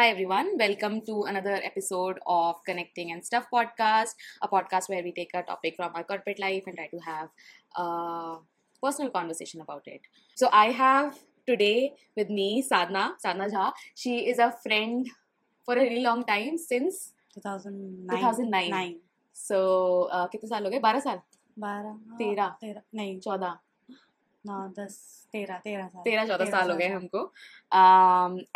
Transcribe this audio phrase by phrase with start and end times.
[0.00, 5.12] Hi everyone, welcome to another episode of Connecting and Stuff podcast, a podcast where we
[5.12, 7.28] take a topic from our corporate life and try to have
[7.76, 8.36] a
[8.82, 10.00] personal conversation about it.
[10.34, 13.72] So I have today with me Sadhna, Sadhna Jha.
[13.94, 15.06] She is a friend
[15.66, 18.70] for a really long time since 2009 2009.
[18.70, 18.94] Nine
[19.34, 21.20] so uh, कितने साल हो गए बारह साल
[21.58, 23.58] बारह हाँ, तेरह। तेरह नहीं चौदह
[24.45, 24.93] नौ दस
[25.33, 27.25] तेरह तेरह साल। तेरह चौदह साल हो गए हमको।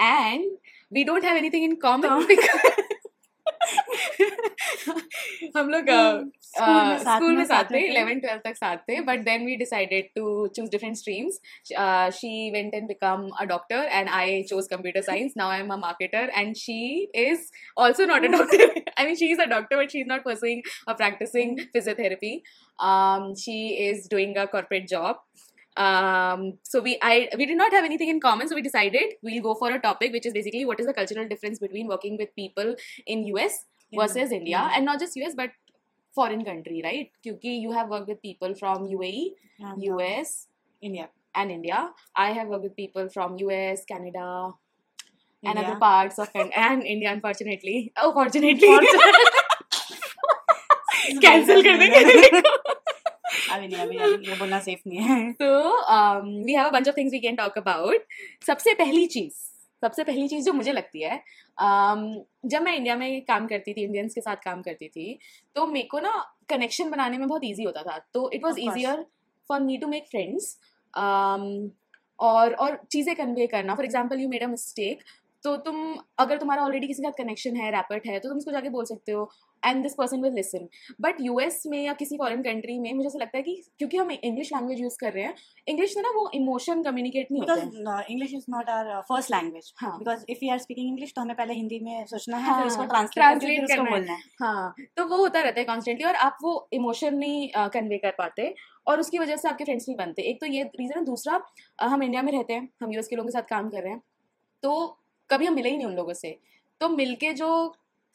[0.01, 0.51] And
[0.93, 2.09] we don't have anything in common
[5.55, 9.19] हम लोग uh, स्कूल में साथ में साथ थे इलेवन ट्वेल्थ तक साथ थे but
[9.25, 10.25] then we decided to
[10.55, 11.39] choose different streams
[12.17, 15.77] she went and become a doctor and I chose computer science now I am a
[15.77, 16.77] marketer and she
[17.25, 20.23] is also not a doctor I mean she is a doctor but she is not
[20.25, 22.41] pursuing a practicing physiotherapy.
[22.79, 25.23] Um, she is doing a corporate job.
[25.76, 29.42] um, so we I we did not have anything in common so we decided we'll
[29.42, 32.34] go for a topic which is basically what is the cultural difference between working with
[32.34, 32.74] people
[33.06, 34.72] in US versus In- India, yeah.
[34.76, 35.50] and not just US but
[36.14, 37.10] foreign country, right?
[37.22, 40.48] Because you have worked with people from UAE, And, US,
[40.82, 41.90] India and India.
[42.16, 44.26] I have worked with people from US, Canada,
[45.44, 45.64] and India.
[45.68, 47.92] other parts of Can- and India, unfortunately.
[47.96, 48.74] Oh, fortunately.
[51.22, 52.40] Cancel कर देंगे
[53.55, 55.49] अभी नहीं अभी अभी ये बोलना safe नहीं है। तो
[56.45, 58.05] we have a bunch of things we can talk about
[58.47, 59.43] सबसे पहली चीज़
[59.83, 61.15] सबसे पहली चीज़ जो मुझे लगती है
[61.57, 62.01] um,
[62.45, 65.17] जब मैं इंडिया में काम करती थी इंडियंस के साथ काम करती थी
[65.55, 66.13] तो मेरे को ना
[66.49, 68.59] कनेक्शन बनाने में बहुत इजी होता था। तो it was.
[68.59, 69.05] Easier
[69.49, 70.57] for me to make friends
[72.19, 75.03] और और चीज़ें कन्वे करना। For example you made a mistake
[75.45, 75.77] तो तुम
[76.19, 78.85] अगर तुम्हारा ऑलरेडी किसी के साथ कनेक्शन है रैपर्ट है तो तुम उसको जाके बोल
[78.85, 79.29] सकते हो
[79.63, 80.67] and this person will listen
[81.01, 84.11] but US में या किसी फॉरन कंट्री में मुझे ऐसा लगता है कि क्योंकि हम
[84.11, 85.35] इंग्लिश लैंग्वेज यूज़ कर रहे हैं
[85.67, 89.73] इंग्लिश में ना वो इमोशन कम्युनिकेट नहीं होता है। English is not our first language
[89.77, 92.57] हाँ। Because if you are speaking English तो हमें पहले हिंदी में सोचना है हाँ,
[92.57, 96.15] फिर उसको ट्रांसलेट करना है। बोलना है। हाँ तो वो होता रहता है कॉन्स्टेंटली और
[96.27, 98.53] आप वो इमोशन नहीं कन्वे कर पाते
[98.87, 101.41] और उसकी वजह से आपके फ्रेंड्स नहीं बनते। एक तो ये रीज़न है। दूसरा
[101.81, 104.01] हम इंडिया में रहते हैं हम यूएस के लोगों के साथ काम कर रहे हैं।
[104.63, 104.75] तो
[105.29, 106.37] कभी हम मिले ही नहीं उन लोगों से।
[106.81, 107.47] तो मिलके जो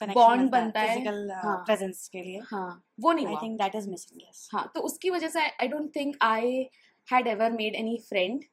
[0.01, 1.01] बॉन्ड बनता है।
[1.31, 4.71] हाँ। प्रेजेंस uh, के लिए। हाँ वो नहीं I think that is missing yes हाँ
[4.75, 6.69] तो उसकी वजह से I don't think I
[7.09, 8.45] had ever made any friend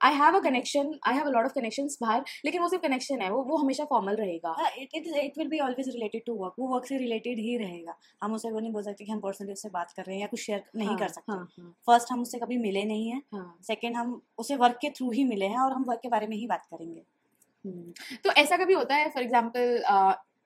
[0.00, 3.20] I have a connection I have a lot of connections बाहर लेकिन वो सिर्फ़ कनेक्शन
[3.20, 6.68] है वो वो हमेशा फॉर्मल रहेगा। It it will be always related to work वो
[6.68, 9.68] वर्क से रिलेटेड ही रहेगा। हम उसे वो नहीं बोल सकते कि हम पर्सनली उससे
[9.68, 12.22] बात कर रहे हैं या कुछ शेयर नहीं हाँ, कर सकते। हाँ हाँ। फ़र्स्ट हम
[12.22, 15.58] उससे कभी मिले नहीं हैं। हाँ। सेकंड हम उसे वर्क के थ्रू ही मिले हैं
[15.58, 17.02] और हम वर्क के बारे में ही बात करेंगे।
[18.24, 19.80] तो ऐसा कभी होता है for example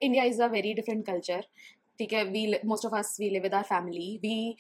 [0.03, 1.45] India is a very different culture
[1.99, 2.25] ठीक है?
[2.25, 4.57] We most of us we live with our family we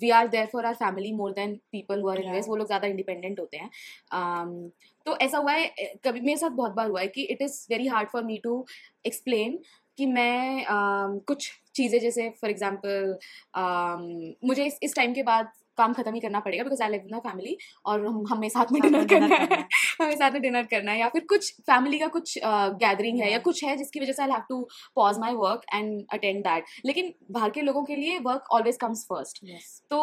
[0.00, 2.88] we are there for our family more than people who are in वो लोग ज़्यादा
[2.88, 3.70] इंडिपेंडेंट होते हैं।
[4.18, 4.70] Um,
[5.06, 7.86] तो ऐसा हुआ है कभी मेरे साथ बहुत बार हुआ है कि it is very
[7.86, 8.64] hard for me to
[9.06, 9.58] explain
[9.98, 13.18] कि मैं um, कुछ चीज़ें जैसे फॉर एग्ज़ाम्पल
[14.48, 17.18] मुझे इस इस टाइम के बाद काम खत्म ही करना पड़ेगा because I live in
[17.20, 19.66] family और हम हमें साथ में डिनर करना है।
[20.00, 22.38] हमें साथ में डिनर करना है या फिर कुछ फैमिली का कुछ
[22.84, 24.62] गैदरिंग है या कुछ है जिसकी वजह से I have to
[24.96, 29.04] pause my work and attend that लेकिन बाहर के लोगों के लिए वर्क ऑलवेज कम्स
[29.04, 29.44] फ़र्स्ट
[29.90, 30.00] तो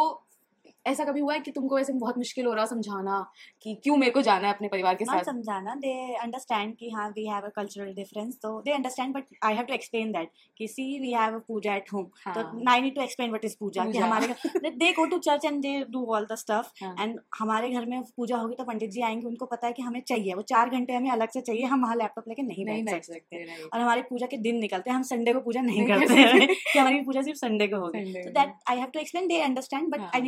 [0.87, 3.31] ऐसा कभी हुआ है कि तुमको ऐसे बहुत मुश्किल हो रहा हो समझाना
[3.61, 5.23] कि क्यों मेरे को जाना है अपने परिवार के साथ?
[5.23, 9.55] समझाना। दे अंडरस्टैंड कि हाँ we have a cultural difference तो they understand but I
[9.55, 12.81] have to explain that कि see we have a puja at home तो हाँ, I
[12.81, 14.27] need to explain what is puja कि। हमारे
[14.69, 18.01] they go to church and they do all the stuff हाँ। And हमारे घर में
[18.01, 20.93] पूजा होगी तो पंडित जी आएँगे उनको पता है कि हमें चाहिए। वो चार घंटे
[20.93, 23.43] हमें अलग से चाहिए हम वहाँ लैपटॉप लेके नहीं बैठ सकते।
[23.73, 26.79] और हमारे पूजा के दिन निकलते हैं हम संडे को पूजा नहीं करते हैं। कि
[26.79, 29.49] हमारी पूजा सिर्फ़ संडे को होगी। तो that I that I have to explain they
[29.49, 30.21] understand but हाँ। I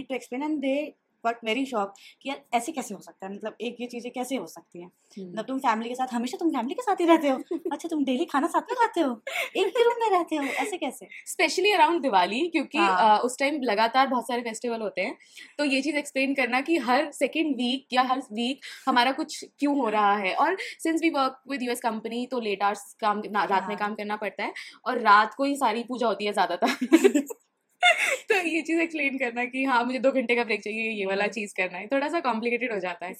[0.49, 0.79] and they
[1.23, 3.33] got very shocked कि यार ऐसे कैसे हो सकता है?
[3.33, 4.87] मतलब एक ये चीज़ें कैसे हो सकती हैं?
[5.17, 7.37] हम्म। मतलब तुम फैमिली के साथ हमेशा तुम फैमिली के साथ ही रहते हो।
[7.71, 9.21] अच्छा तुम डेली खाना साथ में खाते हो?
[9.57, 10.43] एक ही रूम में रहते हो?
[10.43, 11.07] ऐसे कैसे?
[11.27, 15.17] स्पेशली अराउंड दिवाली क्योंकि हाँ। उस टाइम लगातार बहुत सारे फेस्टिवल होते हैं।
[15.57, 19.77] तो ये चीज़ एक्सप्लेन करना कि हर सेकेंड वीक या हर वीक हमारा कुछ क्यों
[19.77, 20.33] हो रहा है?
[20.35, 23.95] और since we work with US company तो लेट आवर्स काम रात में हाँ। काम
[23.95, 24.53] करना पड़ता है।
[24.85, 26.75] और रात को ही सारी पूजा होती है ज़्यादातर।
[28.29, 31.27] तो ये चीज़ एक्सप्लेन करना कि हाँ मुझे दो घंटे का ब्रेक चाहिए ये वाला।
[31.27, 33.13] चीज़ करना है। थोड़ा सा कॉम्प्लिकेटेड हो जाता है।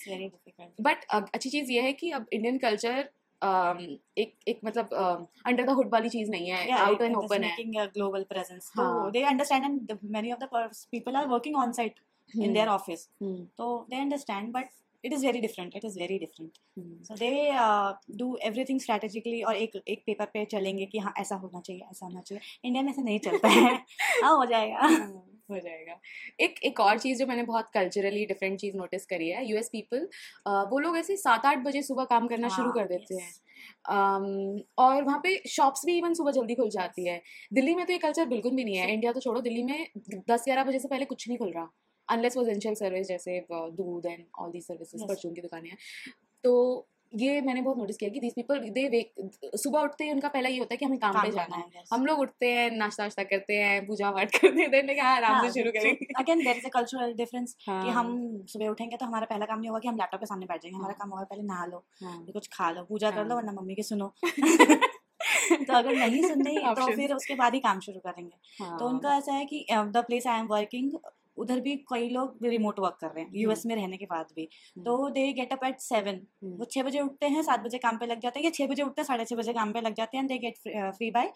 [0.81, 0.97] बट
[1.33, 3.09] अच्छी चीज़ ये है कि अब इंडियन कल्चर
[4.17, 4.89] एक एक मतलब
[5.45, 8.71] अंडर द हुड वाली चीज़ नहीं है आउट एंड ओपन है। a global presence.
[8.75, 12.01] हाँ। so they understand and the, many of the pers- people are working on site
[12.45, 12.67] in their
[15.03, 17.09] office is very different it is very different very different it is very different.
[17.09, 21.35] So they uh, do everything strategically और एक एक paper पे चलेंगे कि हाँ ऐसा
[21.35, 23.85] होना चाहिए ऐसा होना चाहिए। इंडिया में ऐसा नहीं चलता है।
[24.23, 25.99] हाँ हो जाएगा। हाँ, हो जाएगा।
[26.39, 30.09] एक एक और चीज़ जो मैंने बहुत कल्चरली डिफरेंट चीज़ नोटिस करी है यूएस पीपल
[30.47, 33.23] वो लोग ऐसे सात आठ बजे सुबह काम करना हाँ, शुरू कर देते yes.
[33.23, 33.33] हैं।
[33.91, 37.21] um, और वहाँ पे शॉप्स भी इवन सुबह जल्दी खुल जाती है।
[37.53, 39.87] दिल्ली में तो ये कल्चर बिल्कुल भी नहीं है। इंडिया तो छोड़ो दिल्ली में
[40.29, 41.69] दस ग्यारह बजे से पहले कुछ नहीं खुल रहा।
[42.09, 45.77] अनलेस वो एसेंशियल सर्विस जैसे uh, दूध एंड ऑल दी सर्विसेज़ परचून की दुकानें हैं।
[46.43, 50.27] तो ये मैंने बहुत नोटिस किया कि दीस पीपल दे वेक सुबह उठते ही उनका
[50.27, 51.87] पहला ये होता है कि हमें काम, पे जाना है yes.
[51.93, 55.47] हम लोग उठते हैं नाश्ता वाश्ता करते हैं पूजा पाठ करते हैं देन हाँ आराम
[55.47, 59.05] से शुरू करेंगे। Again there is a cultural difference कि हाँ, हम सुबह उठेंगे तो
[59.05, 61.09] हमारा पहला काम नहीं होगा कि हम लैपटॉप के सामने बैठ जाएँगे। हमारा हाँ। काम
[61.09, 63.83] होगा पहले नहा लो हाँ, कुछ खा लो पूजा कर लो हाँ। वरना मम्मी के
[63.83, 64.13] सुनो।
[65.51, 69.17] तो अगर नहीं सुननी तो फिर उसके बाद ही काम शुरू करेंगे। हाँ, तो उनका
[69.17, 70.91] ऐसा है कि the place I am working
[71.39, 74.41] उधर भी कई लोग रिमोट वर्क कर रहे हैं यूएस में रहने के बाद भी।
[74.43, 77.77] हम्म, तो they get up at seven हम्म, वो छः बजे उठते हैं सात बजे
[77.77, 79.81] काम पे लग जाते हैं या छः बजे उठते हैं साढ़े छः बजे काम पे
[79.81, 80.57] लग जाते हैं they get
[80.97, 81.31] free by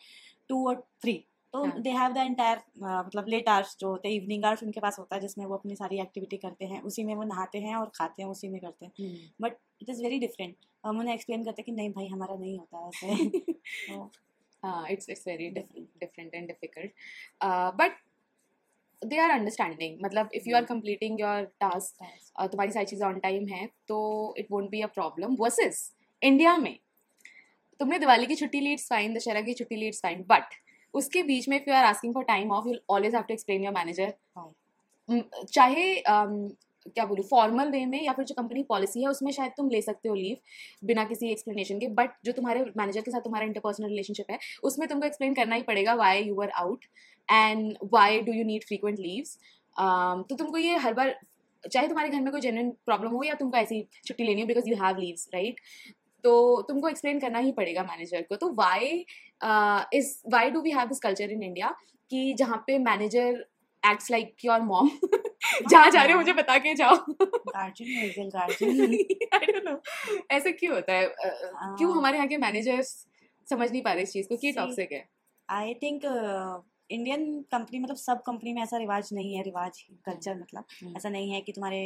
[0.50, 1.14] two और थ्री
[1.54, 5.00] तो। दे हैव द एंटायर मतलब लेट आवर्स जो होते हैं इवनिंग आवर्स उनके पास
[5.00, 7.92] होता है जिसमें वो अपनी सारी एक्टिविटी करते हैं उसी में वो नहाते हैं और
[7.96, 10.56] खाते हैं उसी में करते हैं। हम्म, but it is very different
[10.86, 13.40] हम उन्हें एक्सप्लेन करते हैं कि नहीं भाई हमारा नहीं होता है ऐसे।
[13.90, 14.12] तो
[14.64, 16.92] हाँ it's it's very different different
[19.04, 19.98] and are but they are understanding.
[20.04, 24.48] मतलब if you are completing your uh, तुम्हारी सारी चीज़ें ऑन टाइम है तो it
[24.52, 26.80] won't be a problem versus India में।
[27.80, 30.44] तुमने दिवाली की छुट्टी ली इट्स फाइन दशहरा की छुट्टी ली इट्स फाइन बट
[30.94, 33.64] उसके बीच में if you are asking for time off you always have to explain
[33.64, 34.14] your manager
[35.54, 36.52] चाहे um,
[36.96, 39.82] क्या बोलूँ फॉर्मल वे में या फिर जो कंपनी पॉलिसी है उसमें शायद तुम ले
[39.82, 40.38] सकते हो लीव
[40.88, 44.90] बिना किसी एक्सप्लेनेशन के बट जो तुम्हारे मैनेजर के साथ तुम्हारा इंटरपर्सनल रिलेशनशिप है उसमें
[44.90, 46.86] तुमको एक्सप्लेन करना ही पड़ेगा why you are out
[47.31, 49.40] and why do you need frequent leaves
[50.30, 51.20] तो तुमको ये हर बार
[51.72, 54.70] चाहे तुम्हारे घर में कोई जेन्युइन प्रॉब्लम हो या तुमको ऐसी छुट्टी लेनी हो because
[54.70, 55.60] you have leaves right
[56.24, 59.06] तो तुमको एक्सप्लेन करना ही पड़ेगा मैनेजर को। तो why
[59.94, 61.75] is why do we have this culture in India
[62.10, 63.46] कि जहाँ पे manager
[63.84, 64.90] acts like your mom
[65.69, 66.96] जहाँ जा रहे हो मुझे बता के जाओ.
[70.31, 71.08] ऐसे क्यों होता है?
[71.08, 73.08] क्यों हाँ। हमारे यहाँ के मैनेजर्स
[73.50, 74.38] समझ नहीं पा रहे इस चीज़ को?
[74.38, 75.10] कि टॉक्सिक है?
[75.50, 76.02] आई थिंक
[76.94, 81.10] इंडियन कंपनी मतलब सब कंपनी में ऐसा रिवाज नहीं है रिवाज कल्चर मतलब। हम्म। ऐसा
[81.10, 81.81] नहीं है कि तुम्हारे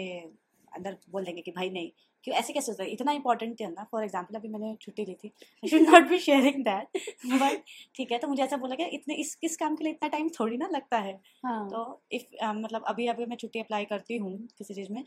[0.71, 1.89] अंदर बोल देंगे कि भाई नहीं
[2.25, 2.35] क्यों?
[2.37, 2.89] ऐसे कैसे होता है?
[2.91, 6.19] इतना इंपॉर्टेंट है ना। फॉर एग्ज़ाम्पल अभी मैंने छुट्टी ली थी। I should not be
[6.19, 6.97] sharing that
[7.33, 7.63] but
[7.95, 10.29] ठीक है तो मुझे ऐसा बोला गया इतने इस किस काम के लिए इतना टाइम
[10.39, 11.13] थोड़ी ना लगता है।
[11.45, 15.03] हाँ। तो इफ़ मतलब अभी अभी मैं छुट्टी अप्लाई करती हूँ किसी चीज़ में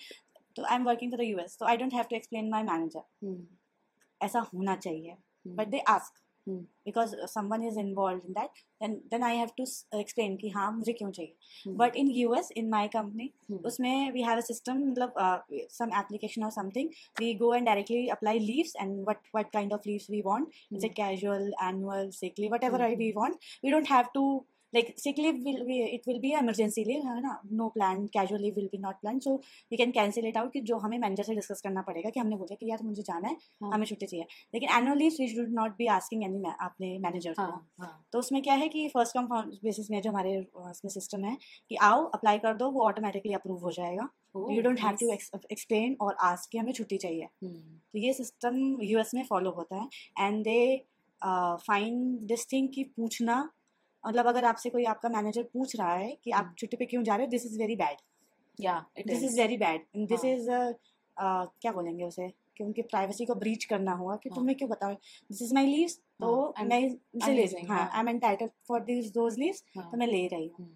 [0.56, 3.37] तो I am working for the US तो I don't have to explain my manager
[4.20, 5.17] ऐसा होना चाहिए।
[5.47, 6.67] But they ask Hmm.
[6.85, 9.64] Because someone is involve in that then then I have to
[9.99, 11.75] explain कि हाँ मुझे क्यों चाहिए?
[11.76, 13.31] But in U S in my company
[13.64, 15.14] उसमें वी हैव अ सिस्टम मतलब
[15.73, 16.88] सम एप्लीकेशन और something
[17.20, 20.85] we go and directly apply leaves and what what kind of leaves we want it's
[20.85, 24.25] hmm, casual annual sick whatever I we want we don't have to
[24.72, 27.32] like sick leave will be it will be emergency leave है ना?
[27.61, 29.25] No plan casual leave will be not planned.
[29.25, 29.32] So
[29.72, 32.37] we can cancel it out कि जो हमें manager से discuss करना पड़ेगा कि हमने
[32.37, 35.52] बोला कि यार मुझे जाना है हाँ, हमें छुट्टी चाहिए। लेकिन annual leave we should
[35.55, 39.14] not be asking any अपने मैनेजर को। हाँ, हाँ, तो उसमें क्या है कि फ़र्स्ट
[39.14, 39.26] कम
[39.64, 40.38] बेसिस में जो हमारे
[40.70, 41.37] उसमें सिस्टम है
[41.69, 45.11] कि आओ अप्लाई कर दो वो ऑटोमेटिकली अप्रूव हो जाएगा। You don't have to.
[45.12, 49.76] Explain और आस्क कि हमें छुट्टी चाहिए। हम्म, तो ये सिस्टम यूएस में फॉलो होता
[49.76, 49.88] है।
[50.19, 50.61] And they
[51.23, 53.49] find this thing कि पूछना
[54.05, 57.02] मतलब अगर आपसे कोई आपका मैनेजर पूछ रहा है कि आप हम्म। छुट्टी पे क्यों
[57.02, 57.97] जा रहे हो this is very bad
[59.06, 60.25] this is very bad this.
[60.25, 60.47] Is
[61.17, 62.32] क्या बोलेंगे उसे?
[62.56, 65.66] कि उनकी प्राइवेसी को ब्रीच करना होगा कि हाँ। तुम्हें क्यों बताओ दिस इज़ माई
[65.66, 65.88] लीव
[66.21, 70.07] तो मैं इसे ले रही हाँ। I am entitle for this those leaves तो मैं
[70.07, 70.66] ले रही हूँ।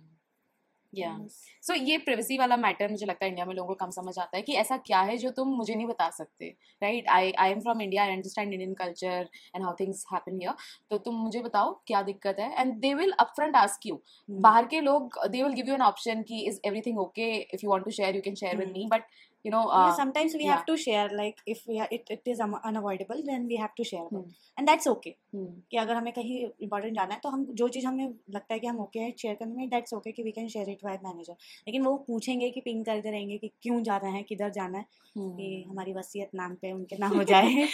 [0.96, 1.18] Yeah.
[1.62, 4.36] सो ये प्रिवेसी वाला मैटर मुझे लगता है इंडिया में लोगों को कम समझ आता
[4.36, 6.48] है कि ऐसा क्या है जो तुम मुझे नहीं बता सकते
[6.82, 10.54] right I I am from India I understand Indian culture and how things happen here
[10.90, 12.50] तो तुम मुझे बताओ क्या दिक्कत है?
[12.60, 14.00] And they will upfront ask you.
[14.48, 17.70] बाहर के लोग they will give you an option की is everything okay if you
[17.70, 18.72] want to share you can share with.
[18.72, 19.02] Me but
[19.44, 22.40] you know yeah, sometimes we have to share like if we are, it, it is
[22.40, 24.22] unavoidable then we have to share Hmm.
[24.58, 25.12] and that's okay.
[25.36, 28.66] कि अगर हमें कहीं important जाना है तो हम जो चीज़ हमें लगता है कि
[28.66, 31.36] हम ओके हैं शेयर करने में दैट्स ओके कि we can share it why manager
[31.68, 34.84] लेकिन वो पूछेंगे कि पिंग करते रहेंगे कि क्यों जाना है किधर जाना है
[35.18, 37.68] कि हमारी वसीयत नाम पे उनके ना हो जाए।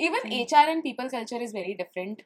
[0.00, 0.32] Even Hmm.
[0.32, 2.22] H R and people culture is very different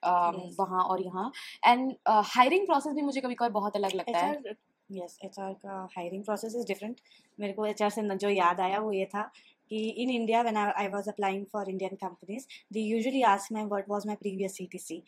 [0.61, 1.31] वहाँ और यहाँ.
[1.67, 1.95] एंड
[2.35, 4.55] हायरिंग प्रोसेस भी मुझे कभी कभार बहुत अलग लगता है।
[4.93, 7.01] यस एच आर का हायरिंग प्रोसेस इज़ डिफरेंट
[7.41, 9.31] मेरे को एच आर से जो याद आया वो ये था
[9.69, 13.89] कि in India when I was applying for Indian companies they usually ask my what
[13.91, 15.03] was my previous CTC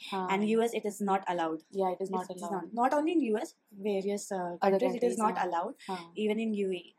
[1.35, 1.63] allowed.
[1.81, 3.55] yeah it is not It is allowed not, not only in US,
[3.89, 5.47] various uh, countries, it countries, is not yeah.
[5.47, 5.75] allowed.
[5.89, 6.01] हाँ.
[6.17, 6.95] Even in UAE,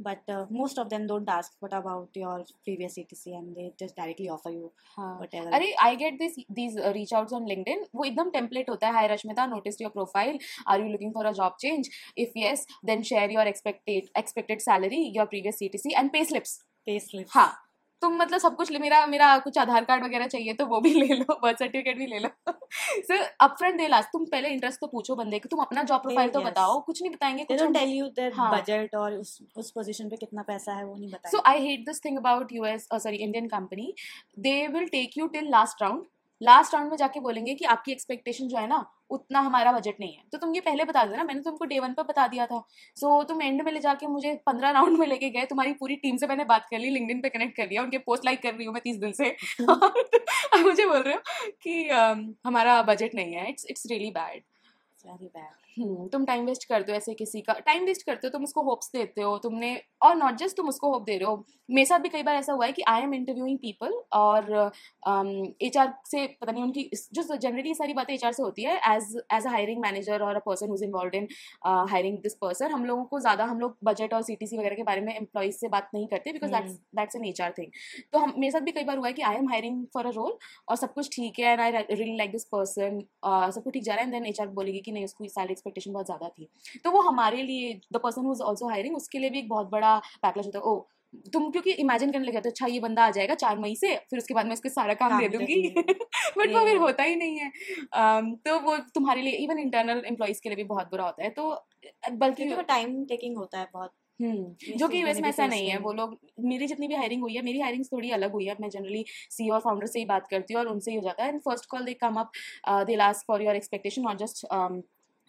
[0.00, 1.52] but uh, most of them don't ask.
[1.60, 3.36] What about your previous CTC?
[3.36, 5.18] And they just directly offer you हाँ.
[5.20, 5.50] whatever.
[5.50, 9.08] अरे I get this these reach outs on LinkedIn वो एकदम template होता है hi
[9.14, 10.38] Rashmita notice your profile
[10.68, 15.04] are you looking for a job change if yes then share your expected expected salary
[15.16, 17.52] your previous CTC and pay slips pay slip हाँ
[18.02, 20.92] तुम मतलब सब कुछ ले- मेरा मेरा कुछ आधार कार्ड वगैरह चाहिए तो वो भी
[20.94, 24.80] ले लो बर्थ सर्टिफिकेट भी ले लो sir up upfront they last तुम पहले इंटरेस्ट
[24.80, 27.92] तो पूछो बंदे कि तुम अपना जॉब प्रोफ़ाइल तो बताओ कुछ नहीं बताएँगे कुछ टेल
[27.92, 28.06] यू.
[28.50, 31.80] बजट और उस उस पोजीशन पे कितना पैसा है वो नहीं बताएँगे so I hate
[31.80, 33.94] this thing about US sorry Indian company
[34.38, 36.04] they will take you till last round.
[36.40, 40.14] Last round में जाके बोलेंगे कि आपकी एक्सपेक्टेशन जो है ना उतना हमारा बजट नहीं
[40.14, 42.62] है। तो तुम ये पहले बता देना मैंने तुमको डे वन पर बता दिया था।
[42.96, 45.96] सो so, तुम एंड में ले जाके मुझे पंद्रह राउंड में लेके गए तुम्हारी पूरी
[45.96, 48.54] टीम से मैंने बात कर ली लिंकडिन पे कनेक्ट कर लिया उनके पोस्ट लाइक कर
[48.54, 49.30] रही हूँ मैं तीस दिन से।
[49.70, 50.10] और
[50.54, 51.20] अब मुझे बोल रहे हो
[51.62, 54.42] कि uh, हमारा बजट नहीं है it's it's really bad
[55.04, 55.65] very bad hmm,
[56.12, 58.90] तुम टाइम वेस्ट करते हो ऐसे किसी का। टाइम वेस्ट करते हो तुम उसको होप्स
[58.92, 62.08] देते हो तुमने और नॉट जस्ट तुम उसको होप दे रहे हो। मेरे साथ भी
[62.08, 64.50] कई बार ऐसा हुआ है कि आई एम इंटरव्यूइंग पीपल और
[65.62, 68.76] एच आर से पता नहीं उनकी जो जनरली सारी बातें एच आर से होती है
[68.94, 71.28] as as a hiring manager और a person who's involve in
[71.66, 75.00] hiring this person हम लोगों को ज़्यादा हम लोग बजट और सीटीसी वगैरह के बारे
[75.00, 77.72] में एम्प्लॉइज से बात नहीं करते because that's that's an H R thing
[78.12, 80.10] तो हम मेरे साथ भी कई बार हुआ है कि I am hiring for a
[80.10, 80.36] role
[80.68, 83.94] और सब कुछ ठीक है and I really like this person सब कुछ ठीक जा
[83.94, 86.48] रहा है एंड देन एच आर बोलेगी कि नहीं उसकी सैलरी एक्सपेक्टेशन बहुत ज़्यादा थी।
[86.84, 89.70] तो वो हमारे लिए the person who is also hiring उसके लिए भी एक बहुत
[89.70, 90.86] बड़ा बैकलैश होता है। ओ
[91.32, 94.18] तुम क्योंकि इमेजिन करने लगे तो अच्छा ये बंदा आ जाएगा चार मई से फिर
[94.18, 95.68] उसके बाद मैं उसको सारा काम दे दूँगी।
[96.38, 97.50] बट वो फिर होता ही नहीं है।
[97.98, 101.30] Um, तो वो तुम्हारे लिए इवन इंटरनल एम्प्लॉयज़ के लिए भी बहुत बुरा होता है।
[101.30, 101.50] तो
[102.24, 105.92] बल्कि टाइम टेकिंग होता है बहुत। हम्म, जो कि यूएस में ऐसा नहीं है। वो
[105.92, 109.04] लोग मेरी जितनी भी हायरिंग हुई है मेरी हायरिंग थोड़ी अलग हुई है। मैं जनरली
[109.30, 111.40] सी और फाउंडर से ही बात करती हूँ और उनसे ही हो जाता है। And
[111.40, 112.30] first call they come up
[112.86, 114.46] they last for your expectation not just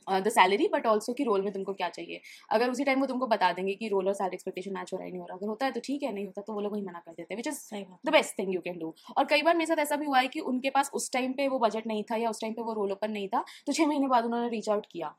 [0.08, 2.22] the salary but also कि रोल में तुमको क्या चाहिए।
[2.52, 5.06] अगर उसी टाइम वो तुमको बता देंगे कि रोल और सैलरी एक्सपेक्टेशन मैच हो रहा
[5.06, 6.74] है नहीं हो रहा अगर होता है तो ठीक है नहीं होता तो वो लोग
[6.74, 9.42] वही मना कर देते हैं which is the best thing you can do और कई
[9.42, 11.88] बार मेरे साथ ऐसा भी हुआ है कि उनके पास उस टाइम पे वो बजट
[11.88, 14.26] नहीं था या उस टाइम पे वो रोल ओपन नहीं था तो छः महीने बाद
[14.26, 15.14] उन्होंने रीच आउट किया।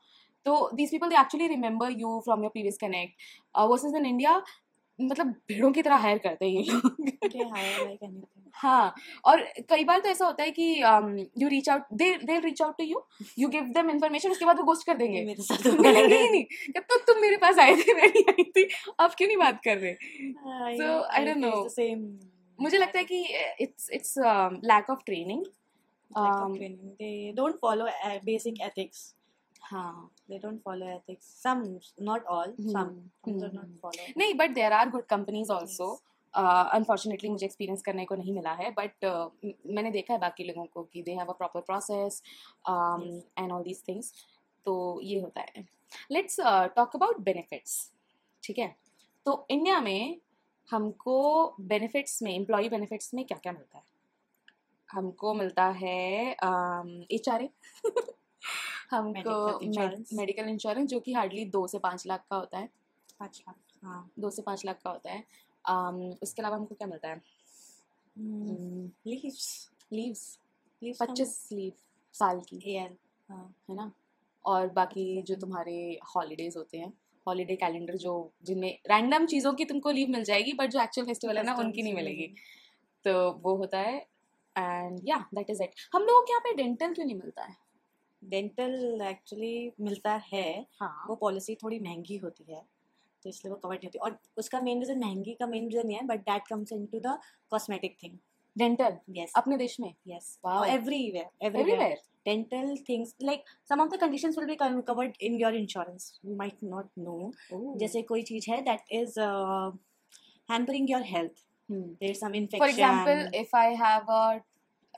[0.45, 4.41] तो these people they actually remember you from your previous connect versus in India
[5.01, 10.25] मतलब भेड़ों की तरह हायर करते हैं ये लोग। हाँ और कई बार तो ऐसा
[10.25, 10.81] होता है कि
[11.37, 13.05] you reach out they they reach out to you
[13.39, 16.43] you give them information उसके बाद वो गोस्ट कर देंगे। मेरे साथ मिलेंगे ही नहीं
[16.75, 19.61] जब तक तुम मेरे पास आए थे मैं नहीं आई थी आप क्यों नहीं बात
[19.63, 19.93] कर रहे?
[21.15, 21.69] I don't know.
[21.69, 22.19] सेम
[22.61, 23.23] मुझे लगता है कि
[23.61, 24.15] it's it's
[24.65, 25.45] lack of training
[26.99, 29.13] they don't follow uh, basic ethics.
[29.61, 31.25] हाँ they don't follow ethics.
[31.45, 31.63] Some
[32.01, 32.93] not all some some
[33.25, 33.55] do Hmm.
[33.55, 34.05] not follow.
[34.17, 35.91] नहीं but there are good companies also
[36.33, 39.05] unfortunately मुझे experience करने को नहीं मिला है but
[39.75, 42.21] मैंने देखा है बाकी लोगों को कि they have a proper process
[42.69, 44.13] and all these things
[44.65, 45.65] तो ये होता है।
[46.11, 46.39] लेट्स
[46.75, 47.91] टॉक अबाउट बेनिफिट्स
[48.43, 48.75] ठीक है?
[49.25, 50.19] तो इंडिया में
[50.69, 51.17] हमको
[51.61, 53.83] बेनिफिट्स में एम्प्लॉय बेनिफिट्स में क्या क्या मिलता है?
[54.89, 56.31] हमको मिलता है
[57.11, 57.49] एच आर ए
[58.91, 59.59] हमको
[60.13, 62.69] मेडिकल इंश्योरेंस जो कि हार्डली दो से पाँच लाख का होता है।
[63.19, 65.23] पाँच लाख हाँ। दो से पाँच लाख का होता है।
[65.65, 67.21] um, उसके अलावा हमको क्या मिलता है?
[69.07, 70.37] Leaves लीव्स
[70.83, 71.71] पच्चीस लीव
[72.13, 72.91] साल की। AL
[73.29, 73.91] हाँ। है ना?
[74.45, 76.93] और बाकी जो तुम्हारे हॉलीडेज होते हैं
[77.27, 81.37] हॉलीडे कैलेंडर जो जिनमें रैंडम चीज़ों की तुमको लीव मिल जाएगी बट जो एक्चुअल फेस्टिवल
[81.37, 82.27] है ना उनकी नहीं मिलेगी।
[83.05, 83.97] तो वो होता है
[84.57, 87.68] एंड या दैट इज़ इट हम लोगों के यहाँ पे डेंटल क्यों नहीं मिलता है?
[88.21, 90.49] डेंटल एक्चुअली मिलता है
[90.81, 91.05] हाँ.
[91.09, 92.61] वो पॉलिसी थोड़ी महँगी होती है
[93.25, 96.05] तो इसलिए वो कवर नहीं होती। और उसका मेन रीजन महँगी का मेन रीजन है
[96.07, 97.17] but that comes into the
[97.51, 98.17] cosmetic thing
[98.55, 99.93] dental yes अपने देश में?
[100.07, 105.55] Yes everywhere everywhere dental things like some of the conditions will be covered in your
[105.55, 109.19] insurance you might not know जैसे कोई चीज़ है that is
[110.49, 114.39] hampering your health there some infection for example if I have a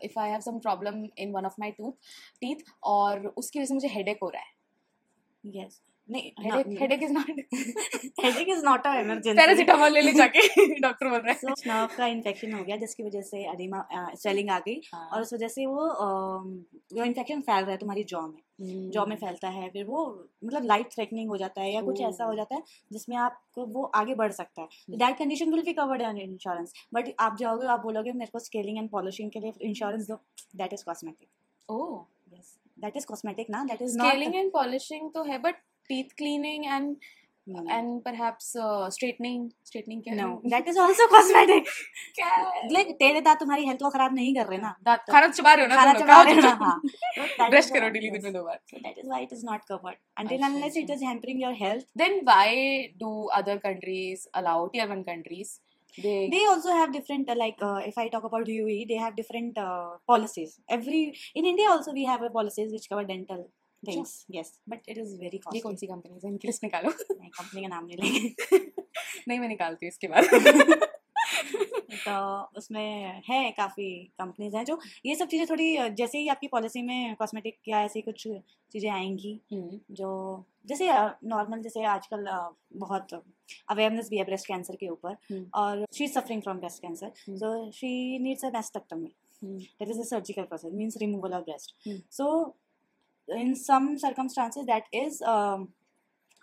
[0.03, 1.91] if I have some problem in one of my tooth
[2.41, 4.62] teeth और उसकी वजह से मुझे head हो रहा है।
[5.48, 5.74] Yes.
[12.08, 15.65] इन्फेक्शन हो। गया जिसकी वजह से अडीमा स्वेलिंग uh, आ गई। और उस वजह से
[15.65, 20.03] वो um, इन्फेक्शन फैल रहा है तुम्हारी जॉ में। जॉ में फैलता है फिर वो
[20.43, 23.83] मतलब लाइफ थ्रेटनिंग हो जाता है या कुछ ऐसा हो जाता है जिसमें आपको वो
[23.95, 27.81] आगे बढ़ सकता है। That condition will be covered in insurance but आप जाओगे आप
[27.81, 30.19] बोलोगे मेरे को स्केलिंग एंड पॉलिशिंग के लिए इंश्योरेंस दो
[30.55, 31.27] that is cosmetic
[31.69, 35.55] oh yes that is cosmetic ना that is scaling and polishing तो है but
[35.89, 36.95] teeth cleaning and
[37.50, 38.51] not and perhaps
[38.95, 41.65] straightening straightening क्या no that is also cosmetic
[42.15, 42.36] क्या
[42.71, 45.65] like तेरे दांत तुम्हारी हेल्थ को खराब नहीं कर रहे ना दांत खाना चबा रहे
[45.65, 48.60] हो ना खाना चबा रहे हो ना। हाँ ब्रश करो डेली दिन में दो बार
[48.74, 49.98] So that is why it is not covered.
[50.21, 51.89] Until अच्छा, unless it अच्छा। is hampering your health.
[52.03, 52.48] then why
[53.03, 55.60] do other countries allow tier one countries
[55.98, 59.15] they They also have different, uh, like uh, if I talk about UAE, they have
[59.15, 60.53] different uh, policies.
[60.69, 61.01] Every
[61.36, 63.41] in India also we have a policies which cover dental
[63.83, 64.25] things.
[64.29, 66.31] Yes, but it is very ये कौन सी company है?
[66.31, 66.89] इनकी list निकालो?
[66.89, 68.57] मैं company का नाम नहीं लेंगे।
[69.27, 70.23] नहीं मैं निकालती हूँ इसके बाद।
[72.01, 73.88] तो उसमें है काफ़ी
[74.19, 78.01] कंपनीज़ हैं जो ये सब चीज़ें थोड़ी जैसे ही आपकी पॉलिसी में कॉस्मेटिक या ऐसी
[78.01, 78.27] कुछ
[78.71, 80.88] चीज़ें आएँगी हम्म, जो जैसे
[81.27, 82.25] नॉर्मल जैसे आजकल
[82.79, 83.13] बहुत
[83.69, 87.11] अवेयरनेस भी है ब्रेस्ट कैंसर के ऊपर हम्म। और she is suffering from breast cancer.
[87.29, 88.50] So she needs a
[89.79, 91.73] that is a surgical process means removal of breast.
[91.85, 91.95] Hmm.
[92.09, 92.55] so
[93.31, 95.67] in some circumstances that is um,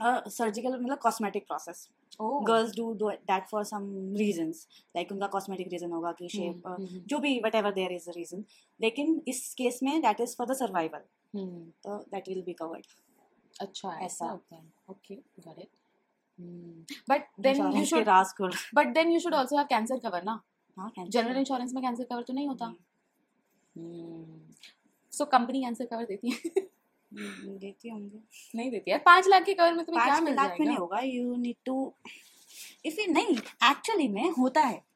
[0.00, 1.88] a surgical मतलब cosmetic process
[2.20, 4.66] oh, girls do, do that for some reasons
[5.12, 8.16] उनका cosmetic reason होगा कि हम्म, shape uh, हम्म, जो भी whatever there is a
[8.18, 8.44] reason
[8.80, 11.04] लेकिन इस case में that is for the survival
[11.34, 12.86] हम्म, तो that will be covered
[13.60, 15.68] अच्छा ऐसा। होता है okay got it
[17.10, 18.34] but then you should Raj
[18.74, 20.40] but then you should also have cancer cover ना
[20.76, 22.74] हाँ cancer जनरल इंश्योरेंस में कैंसर कवर तो नहीं होता
[25.12, 26.66] सो कंपनी कैंसर कवर देती है हम्म,
[27.58, 28.18] देती होंगे।
[28.54, 30.76] नहीं देती। है पाँच लाख के कवर में तुम्हें क्या पाँच मिल लाख में नहीं
[30.76, 31.94] होगा यू नीड टू
[32.84, 33.36] इफ़ नहीं
[33.70, 34.87] एक्चुअली में होता है। हम्म,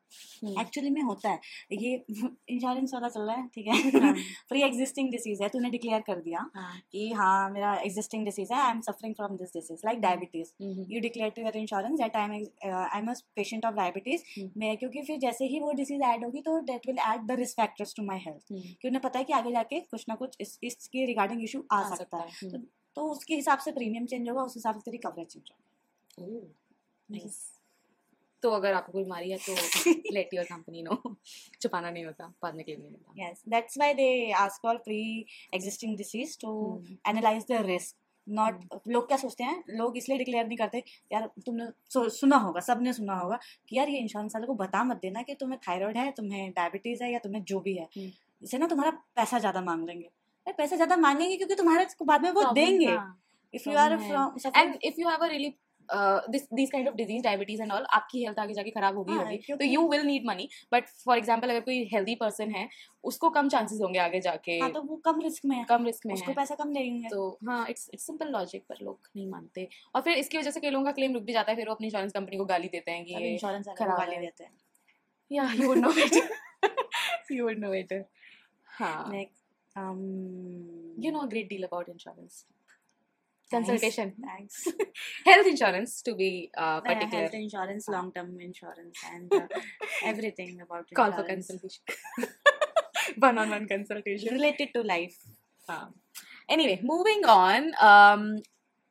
[0.60, 1.40] एक्चुअली में होता है।
[1.74, 1.94] ये
[2.48, 4.12] इंश्योरेंस वाला चल रहा है ठीक हाँ,
[4.48, 8.58] प्री एग्जिस्टिंग डिसीज है तूने डिक्लेयर कर दिया हाँ, कि हाँ मेरा एग्जिस्टिंग डिसीज है
[8.58, 12.16] I am suffering from this disease like diabetes hmm, you declare to your insurance that
[12.16, 15.72] I am I am a patient of diabetes हम्म। मैं क्योंकि फिर जैसे ही वो
[15.74, 18.88] डिसीज ऐड होगी तो that will add the risk factors to my health hmm, कि
[18.88, 22.16] उन्हें पता है कि आगे जाके कुछ ना कुछ इस इसके रिगार्डिंग इशू आ सकता
[22.18, 22.62] है। हम्म,
[22.96, 26.38] तो उसके हिसाब से प्रीमियम चेंज होगा उस हिसाब से तेरी कवरेज चेंज होगी.
[28.42, 29.54] तो अगर आपको कोई बीमारी है तो
[30.12, 30.96] लेट योर कंपनी नो
[31.62, 35.98] छुपाना नहीं होता बाद में क्लेम नहीं होता। Yes that's why they ask for pre-existing
[36.00, 37.96] disease to hmm, analyze the risk
[38.26, 39.62] not लोग क्या सोचते हैं?
[39.70, 40.82] लोग इसलिए डिक्लेयर नहीं करते।
[41.12, 41.66] यार तुमने
[42.10, 45.34] सुना होगा सबने सुना होगा कि यार ये इंश्योरेंस वाले को बता मत देना कि
[45.40, 48.10] तुम्हें थायराइड है तुम्हें डायबिटीज़ है या तुम्हें जो भी है। हम्म।
[48.42, 52.30] इससे ना तुम्हारा पैसा ज़्यादा मांग लेंगे। अरे पैसा ज़्यादा मांगेंगे क्योंकि तुम्हारे बाद में
[52.30, 52.96] वो देंगे.
[53.54, 53.96] If you are.
[53.98, 55.54] From and if you have a really
[56.30, 59.24] this this kind of disease diabetes and all आपकी हेल्थ आगे जाके खराब होगी हाँ,
[59.24, 62.68] होगी। तो you will need money but for example अगर कोई हेल्दी पर्सन है
[63.04, 66.06] उसको कम चांसेस होंगे आगे जाके। हाँ तो वो कम रिस्क में है। कम रिस्क
[66.06, 69.68] में उसको पैसा कम देंगे। तो हाँ इट्स इट्स सिंपल लॉजिक पर लोग नहीं मानते।
[69.94, 71.74] और फिर इसकी वजह से कई लोगों का क्लेम रुक भी जाता है फिर वो
[71.74, 74.52] अपनी इंश्योरेंस कंपनी को गाली देते हैं कि इंश्योरेंस गाली। देते हैं।
[75.30, 78.04] या you would know better you would know better
[78.68, 79.40] हाँ। Next
[79.76, 80.00] um
[80.98, 82.34] you know a great deal about insurance.
[83.52, 84.14] Consultation.
[84.24, 84.66] Thanks.
[85.24, 89.46] Health insurance to be uh, particular health insurance, long term insurance, and uh,
[90.04, 91.82] everything about call for consultation.
[93.18, 94.34] One on one consultation.
[94.34, 95.18] Related to life.
[95.68, 95.86] Uh,
[96.48, 98.42] anyway moving on um,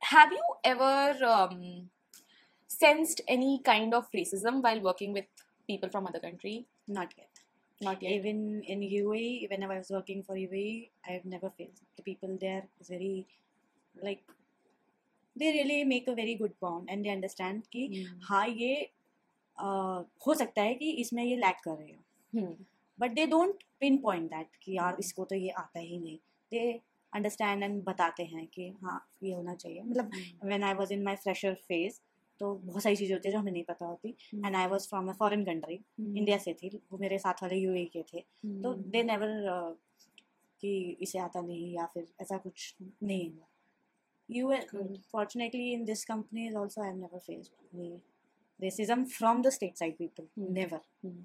[0.02, 1.90] have you ever um,
[2.68, 5.26] sensed any kind of racism while working with
[5.68, 6.66] people from other country?
[6.88, 7.30] Not yet.
[7.82, 8.12] not yet.
[8.14, 12.38] Even in UAE, when I was working for UAE, I have never felt the people
[12.40, 12.64] there.
[12.80, 13.28] Is very
[14.04, 14.24] like
[15.36, 18.20] they really make a very good bond and they understand कि Hmm.
[18.24, 18.74] हाँ ये
[19.58, 22.54] uh, हो सकता है कि इसमें ये lack कर रहे हो Hmm.
[23.00, 23.64] But they don't
[23.98, 26.18] pinpoint that कि यार इसको तो ये आता ही नहीं
[26.52, 26.72] दे
[27.14, 30.46] अंडरस्टैंड एंड बताते हैं कि हाँ ये होना चाहिए मतलब Hmm.
[30.46, 32.00] When I was in my fresher phase
[32.42, 34.46] तो बहुत सारी चीज़ें होती है जो हमें नहीं पता होती Hmm.
[34.46, 36.18] And I was from a foreign country Hmm.
[36.18, 38.84] India से थी वो मेरे साथ वाले यूएई के थे तो Hmm.
[38.92, 39.78] दे नेवर
[40.64, 43.46] कि इसे आता नहीं या फिर ऐसा कुछ नहीं हुआ
[44.32, 44.98] Good.
[45.12, 48.00] Fortunately in this company is also I have never faced
[48.60, 50.50] racism from the state side people Hmm.
[50.54, 51.22] Never Hmm.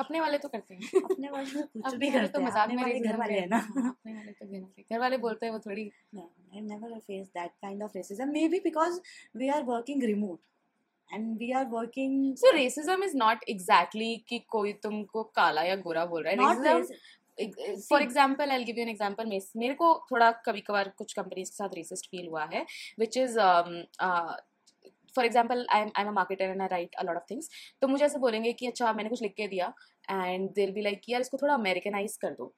[0.00, 2.46] अपने वाले तो करते हैं अपने वाले तो कुछ अपने भी वाले करते तो हैं
[2.46, 5.46] मज़ाक में घर वाले हैं ना हाँ, अपने वाले तो घर वाले घर वाले बोलते
[5.46, 8.34] हैं वो थोड़ी No, I never faced that kind of racism.
[8.34, 9.00] Maybe because
[9.34, 10.40] we are working remote
[11.10, 12.14] and we are working.
[12.36, 16.96] So racism is not exactly कि कोई तुमको काला या गोरा बोल रहा है racism
[17.38, 21.56] for example I give you an example मेरे को थोड़ा कभी कभार कुछ कंपनीज़ के
[21.56, 22.66] साथ रेसिस्ट फील हुआ है
[22.98, 23.38] which is
[25.14, 27.50] for example I I am a marketer and I write a lot of things
[27.82, 29.72] तो मुझे ऐसे बोलेंगे कि अच्छा मैंने कुछ लिख के दिया
[30.10, 32.52] एंड देर बी लाइक यार इसको थोड़ा अमेरिकनाइज कर दो.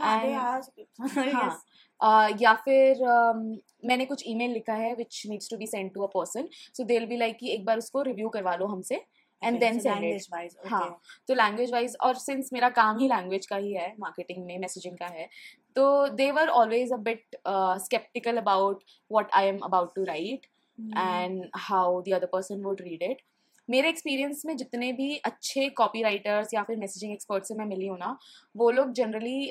[0.00, 0.62] हाँ.
[2.00, 5.92] हाँ, uh, या फिर um, मैंने कुछ ईमेल लिखा है which needs to be send
[5.94, 9.04] to a person so they be like कि एक बार उसको रिव्यू करवा लो हमसे.
[9.42, 10.70] And then wise, okay.
[10.70, 11.00] हाँ.
[11.28, 14.96] तो लैंग्वेज वाइज और सिंस मेरा काम ही लैंग्वेज का ही है मार्केटिंग में मैसेजिंग
[14.98, 15.28] का है
[15.76, 17.36] तो they were always a bit
[17.80, 20.46] skeptical about what I am about to write.
[20.78, 23.22] And how the other person would read it
[23.68, 27.86] मेरे एक्सपीरियंस में जितने भी अच्छे कॉपी राइटर्स या फिर मैसेजिंग एक्सपर्ट से मैं मिली
[27.86, 28.16] हूँ ना
[28.54, 29.50] वो लोग generally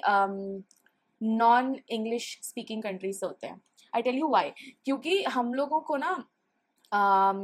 [1.21, 3.61] non English speaking countries से होते हैं
[3.93, 4.51] आई टेल यू वाई
[4.85, 6.15] क्योंकि हम लोगों को ना
[6.91, 7.39] um,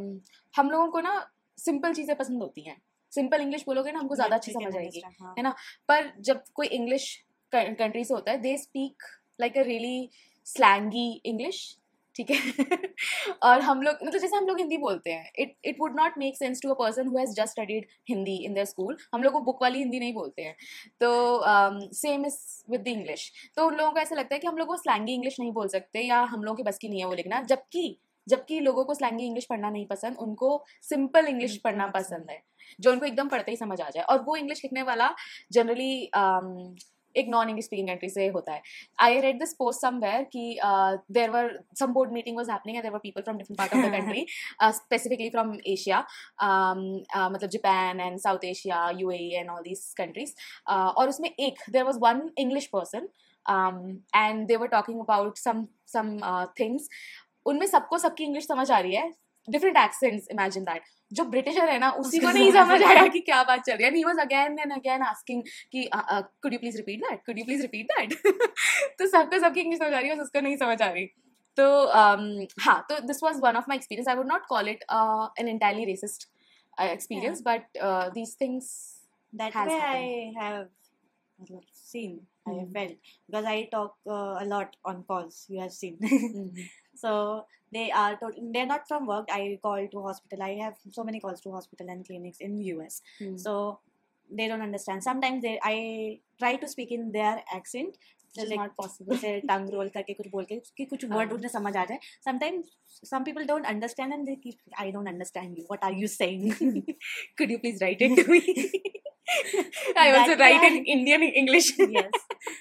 [0.54, 1.14] हम लोगों को ना
[1.58, 2.82] सिंपल चीज़ें पसंद होती हैं।
[3.14, 5.34] सिंपल इंग्लिश बोलोगे ना हमको ज़्यादा अच्छी समझ आएगी हाँ.
[5.38, 5.56] है ना?
[5.90, 7.16] पर जब कोई इंग्लिश
[7.54, 9.04] कंट्री से होता है they speak
[9.42, 10.10] like a really
[10.48, 11.78] slangy English
[12.16, 12.38] ठीक है?
[13.44, 16.38] और हम लोग मतलब जैसे हम लोग हिंदी बोलते हैं it it would not make
[16.38, 19.40] sense to a person who has just studied Hindi in their school हम लोग वो
[19.42, 20.56] बुक वाली हिंदी नहीं बोलते हैं।
[21.02, 21.42] तो
[21.96, 22.38] same is
[22.72, 25.14] with the English तो उन लोगों को ऐसा लगता है कि हम लोग वो स्लैंगी
[25.14, 27.98] इंग्लिश नहीं बोल सकते या हम लोगों के बस की नहीं है वो लिखना जबकि
[28.28, 32.42] जबकि लोगों को स्लैंगी इंग्लिश पढ़ना नहीं पसंद उनको सिंपल इंग्लिश पढ़ना पसंद है
[32.80, 35.14] जो उनको एकदम पढ़ते ही समझ आ जाए। और वो इंग्लिश लिखने वाला
[35.52, 35.94] जनरली
[37.16, 38.62] एक नॉन इंग्लिश स्पीकिंग कंट्री से होता है।
[39.02, 40.60] I read this post somewhere कि
[41.12, 43.92] there were some board meeting was happening there were people from different part of the
[43.92, 44.26] country
[44.78, 46.00] specifically from Asia
[46.40, 50.34] मतलब Japan and South Asia you and all these countries
[50.70, 53.08] और उसमें एक there was one English person
[54.16, 56.18] and they were talking about some some
[56.60, 56.90] things
[57.46, 59.12] उनमें सबको सबकी English समझ आ रही है।
[59.48, 63.44] डिफरेंट एक्सेंट्स इमेजिन दैट जो ब्रिटिशर है ना उसी को नहीं समझ आया कि क्या
[63.44, 67.00] बात चल रही है। He was again and again asking कि could you please repeat
[67.00, 68.14] that could you please repeat that
[69.00, 71.06] तो सबको सबकी इंग्लिश समझ आ रही है उसको नहीं समझ आ रही।
[71.58, 72.24] तो um,
[72.62, 74.84] हाँ तो this was one of my experience I would not call it
[75.40, 76.30] an entirely racist
[76.82, 77.78] experience but
[78.14, 78.70] these things
[79.34, 80.70] that has way happened.
[82.47, 82.73] I have मतलब, seen I have Mhm.
[82.73, 86.67] felt because I talk uh, a lot on calls you have seen Mhm.
[87.05, 87.13] so
[87.77, 91.21] they are tot- they're not from work I call to hospital I have so many
[91.21, 93.39] calls to hospital and clinics in US Mhm.
[93.47, 93.57] so
[94.39, 95.75] they don't understand sometimes they I
[96.45, 99.89] try to speak in their accent Which so is like not possible जैसे टंग role
[99.93, 101.37] करके कुछ बोल के कि कुछ word हाँ.
[101.37, 102.75] उन्हें समझ आ जाए sometimes
[103.13, 106.45] some people don't understand and they keep I don't understand you what are you saying
[107.39, 108.43] could you please write it to me
[109.96, 111.78] That write in Indian English.
[111.80, 112.12] Yes.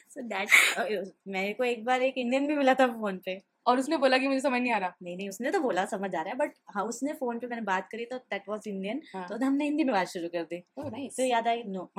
[0.08, 0.46] So that
[0.78, 4.18] uh, मेरे को एक बार एक Indian भी मिला था phone पे। और उसने बोला
[4.18, 6.36] कि मुझे समझ नहीं आ रहा। नहीं नहीं उसने तो बोला समझ आ रहा है
[6.36, 9.02] बट हाँ उसने फ़ोन पे मैंने बात करी तो दैट वाज इंडियन.
[9.16, 11.16] तो हमने हिंदी में बात शुरू कर दी। Oh, nice.
[11.16, 11.92] तो याद आई नो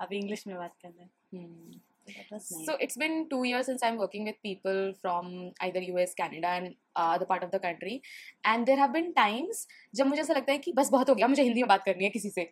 [0.00, 1.44] अब इंग्लिश में बात करना है। Hmm.
[1.44, 1.93] was
[2.30, 2.52] nice.
[2.66, 6.74] So it's been two years since I'm working with people from either US, Canada, and
[6.96, 8.02] uh, other part of the country,
[8.44, 11.28] and there have been times जब मुझे ऐसा लगता है कि बस बहुत हो गया
[11.28, 12.44] मुझे हिंदी में बात करनी है किसी से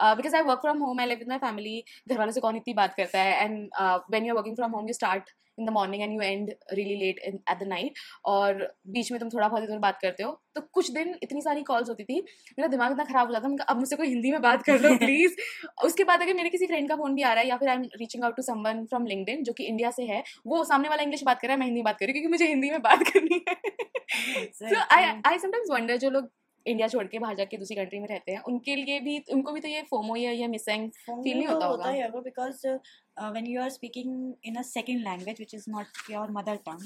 [0.00, 2.74] because I work from home I live with my family घर वालों से कौन इतनी
[2.74, 3.68] बात करता है and
[4.12, 6.96] when you are working from home you start in the morning and you end really
[6.96, 10.32] late in at the night और बीच में तुम थोड़ा बहुत इधर बात करते हो।
[10.54, 12.20] तो कुछ दिन इतनी सारी कॉल्स होती थी।
[12.58, 14.94] मेरा दिमाग इतना खराब हो जाता था। अब मुझसे कोई हिंदी में बात कर लो
[15.04, 15.34] प्लीज़
[15.84, 17.76] उसके बाद अगर मेरे किसी फ्रेंड का फ़ोन भी आ रहा है या फिर I
[17.76, 21.02] am reaching out to someone from LinkedIn जो कि इंडिया से है वो सामने वाला
[21.02, 22.80] इंग्लिश बात कर रहा है मैं हिंदी बात कर रही हूँ क्योंकि मुझे हिंदी में
[22.82, 23.56] बात करनी है।
[24.52, 26.30] सो आई आई समटाइम्स वंडर जो लोग
[26.66, 29.60] इंडिया छोड़ के बाहर जाके दूसरी कंट्री में रहते हैं। उनके लिए भी उनको भी
[29.60, 32.66] तो ये फोमो या ये मिसिंग feel नहीं होता होगा। होता है because
[33.34, 36.80] when you are speaking in a second language which is not your mother tongue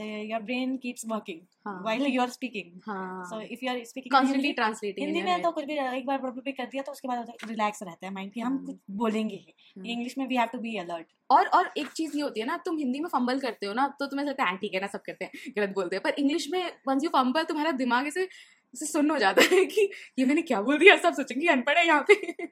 [0.00, 1.42] the your brain keeps working
[1.84, 2.72] while you are speaking.
[2.80, 6.18] so हाँ if you are speaking Hindi translating Hindi में तो कुछ भी एक बार
[6.18, 8.76] problem भी कर दिया तो उसके बाद रिलैक्स रहता है माइंड कि हम हम्म। कुछ
[9.02, 12.40] बोलेंगे ही। इंग्लिश में we have to be alert और और एक चीज़ ये होती
[12.40, 14.74] है ना तुम हिंदी में फंबल करते हो ना तो तुम्हें लगता है "हाँ, ठीक
[14.74, 17.70] है ना सब करते हैं गलत बोलते हैं। पर इंग्लिश में वंस यू फंबल तुम्हारा
[17.80, 18.28] दिमाग ऐसे
[18.74, 20.96] ऐसे सुन्न हो जाता है कि ये मैंने क्या बोल दिया?
[20.96, 22.46] सब सोचेंगे अनपढ़ है यहाँ पे।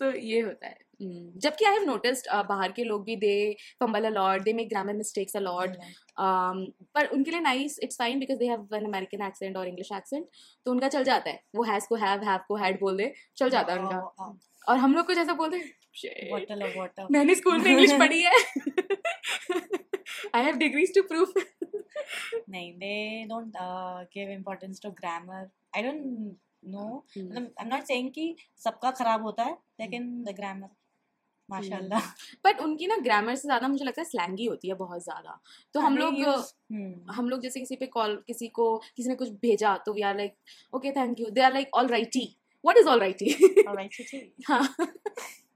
[0.00, 4.04] तो ये होता है। हम्म, जबकि आई हैव नोटिस्ड बाहर के लोग भी they fumble
[4.04, 5.76] a lot they make grammar mistakes a lot
[6.94, 10.26] पर उनके लिए nice it's fine because they have an American accent और इंग्लिश एक्सेंट
[10.64, 13.50] तो उनका चल जाता है। वो हैज़ को हैव हैव को हैड बोल दे चल
[13.50, 17.34] जाता है उनका। और हम लोग को जैसा बोलते हैं "Shit, बॉटल ऑफ़ वाटर मैंने
[17.34, 18.32] स्कूल में इंग्लिश पढ़ी है।
[20.34, 21.32] I have degrees to proof
[22.50, 23.52] नहीं they don't
[24.14, 26.86] give importance to grammar I don't know
[27.18, 30.68] मतलब आई एम नॉट सेइंग कि सबका खराब होता है लेकिन द ग्रामर
[31.48, 32.00] माशाल्लाह।
[32.44, 35.38] बट उनकी ना ग्रामर से ज़्यादा मुझे लगता है स्लैंगी होती है बहुत ज़्यादा।
[35.74, 39.30] तो हम लोग हम्म हम लोग जैसे किसी पे कॉल किसी को किसी ने कुछ
[39.42, 40.34] भेजा तो we are like
[40.72, 42.24] okay thank you they are like all righty
[42.64, 44.76] what is all righty alright ठीक। हाँ।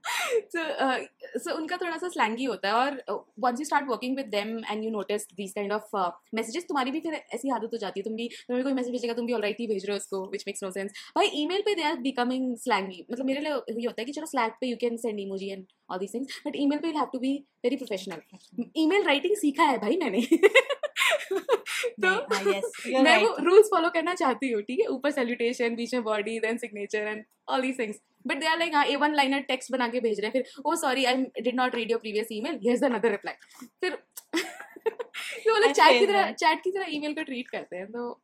[0.53, 0.97] so uh,
[1.37, 4.83] so उनका थोड़ा सा स्लैंगी होता है और once you start working with them and
[4.83, 5.95] you notice these kind of
[6.35, 9.13] messages तुम्हारी भी फिर ऐसी आदत हो जाती है तुम भी तुम्हें कोई मैसेज भेजेगा
[9.13, 11.75] तुम भी ऑलराइट ही भेज रहे हो उसको विच मेक्स नो सेंस भाई ईमेल पे
[11.75, 14.77] दे आर बिकमिंग स्लैंगी मतलब मेरे लिए ये होता है कि चलो स्लैग पे you
[14.81, 17.75] can send emoji and all these things but email पे you have to be very
[17.75, 20.27] professional email writing सीखा है भाई मैंने।
[22.03, 24.85] तो आर मैं वो रूल्स फॉलो करना चाहती हूँ ठीक है?
[24.85, 28.75] ऊपर सैल्यूटेशन बीच में body then signature and all these things but they are like
[28.75, 31.55] हाँ ए वन लाइनर टेक्स्ट बना के भेज रहे हैं फिर ओ sorry I did
[31.55, 33.33] not read your previous email here's another reply
[33.81, 33.95] फिर
[34.35, 36.31] फिर वो लोग चैट की तरह.
[36.31, 38.21] चैट की तरह ईमेल को ट्रीट करते हैं तो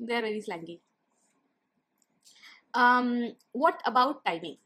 [0.00, 0.80] they are very slangy
[2.76, 4.56] what about timing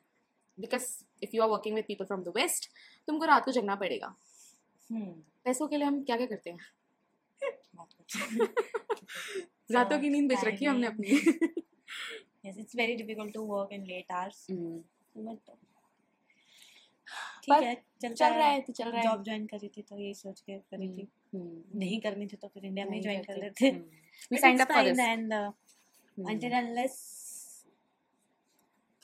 [0.60, 0.86] because
[1.22, 2.70] if you are working with people from the West
[3.06, 4.14] तुमको रात को जगना पड़ेगा।
[4.90, 5.12] हम्म
[5.44, 6.58] पैसों के लिए हम क्या क्या करते हैं?
[7.78, 11.08] बहुत कुछ रातों की नींद बेच रखी है हमने अपनी।
[12.46, 14.36] Yes it's very difficult to work in late hours.
[15.14, 15.56] But
[17.44, 20.14] ठीक है चल रहा है तो चल रहा है। जॉब ज्वाइन करी थी तो यही
[20.14, 23.70] सोच के करी थी। हम्म, नहीं करनी थी तो फिर इंडिया में ज्वाइन कर लेते।
[24.32, 25.32] We signed up for this and
[26.18, 26.96] until unless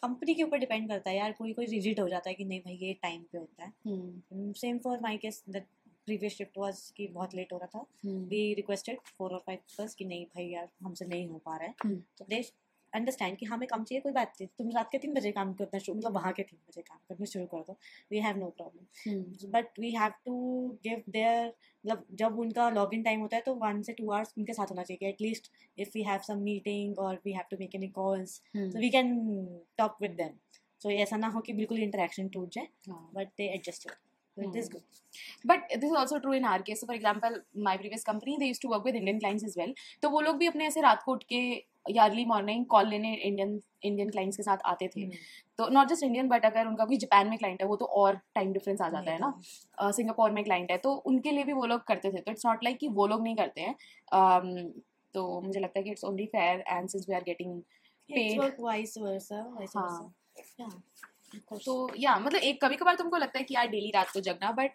[0.03, 2.61] company के ऊपर डिपेंड करता है यार कोई कोई रिजिड हो जाता है कि नहीं
[2.61, 3.73] भाई ये टाइम पे होता है।
[4.63, 5.63] Same for my case the
[6.07, 7.87] previous shift was कि बहुत लेट हो रहा था।
[8.29, 11.67] वी रिक्वेस्टेड फोर और फाइव प्लस कि नहीं भाई यार हमसे नहीं हो पा रहा
[11.67, 12.45] है। हम्म। तो दे
[12.93, 15.79] अंडरस्टैंड कि हमें काम चाहिए कोई बात नहीं। तुम रात के तीन बजे काम करना
[15.79, 17.77] शुरू मतलब वहाँ के तीन बजे काम करना शुरू कर दो
[18.11, 20.35] we have no problem but we have to
[20.85, 24.35] give their मतलब जब उनका लॉग इन टाइम होता है तो वन से टू आवर्स
[24.39, 27.75] उनके साथ होना चाहिए at least if we have some meeting और we have to make
[27.75, 29.13] any calls so we can
[29.81, 30.41] talk with them.
[30.93, 33.93] ऐसा ना हो कि बिल्कुल इंटरेक्शन टूट जाए। But they adjusted
[34.37, 35.49] it is Hmm.
[35.49, 36.81] But this is also true in our case.
[36.81, 37.35] So, for example,
[37.67, 39.73] my previous company, they used to work with Indian clients as well.
[40.03, 41.41] तो वो लोग भी अपने ऐसे रात को उठ के
[41.87, 45.15] या अर्ली मॉर्निंग कॉल लेने इंडियन इंडियन क्लाइंट्स के साथ आते थे Hmm.
[45.59, 48.19] तो नॉट जस्ट इंडियन बट अगर उनका कोई जापान में क्लाइंट है वो तो और
[48.35, 51.67] टाइम डिफरेंस आ जाता है ना सिंगापुर में क्लाइंट है तो उनके लिए भी वो
[51.67, 54.73] लोग करते थे तो इट्स नॉट लाइक कि वो लोग नहीं करते हैं
[55.15, 57.61] तो मुझे लगता है कि it's only fair and since we are getting
[58.09, 58.39] it's paid.
[58.39, 60.15] work vice versa vice हाँ
[61.65, 64.51] तो या मतलब एक कभी कभार तुमको लगता है कि यार डेली रात को जगना
[64.51, 64.71] um, but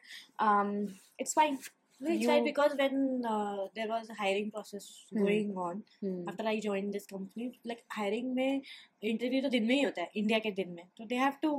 [1.22, 1.58] it's fine
[2.02, 5.24] it's you- right because when uh, there was a hiring process Hmm.
[5.24, 6.30] going on hmm.
[6.30, 8.62] after I joined this company like hiring में
[9.04, 11.52] interview तो दिन में ही होता है इंडिया के दिन में तो they have to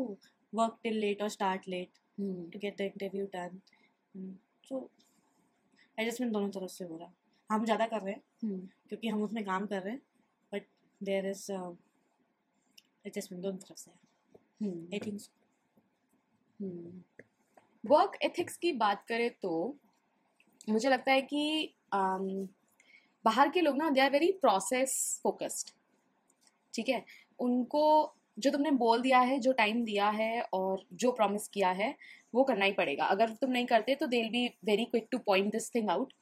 [0.52, 2.40] work till late or start late hmm.
[2.54, 3.60] to get the interview done
[4.14, 4.32] Hmm.
[4.70, 4.82] so
[5.98, 7.14] adjustment दोनों तरफ़ से हो रहा है
[7.50, 8.58] हम ज़्यादा कर रहे हैं
[8.88, 10.02] क्योंकि हम उसमें काम कर रहे हैं
[10.52, 10.66] बट
[11.00, 11.50] देर इज़
[13.06, 13.90] एडजस्टमेंट दोनों तरफ़ से
[14.61, 15.20] आई थिंक
[17.85, 19.53] वर्क एथिक्स की बात करें तो
[20.68, 22.49] मुझे लगता है कि um,
[23.25, 25.70] बाहर के लोग ना they are very process focused
[26.75, 27.05] ठीक है?
[27.40, 31.94] उनको जो तुमने बोल दिया है जो टाइम दिया है और जो प्रॉमिस किया है
[32.35, 35.53] वो करना ही पड़ेगा। अगर तुम नहीं करते तो they be very quick to point
[35.53, 36.12] this thing out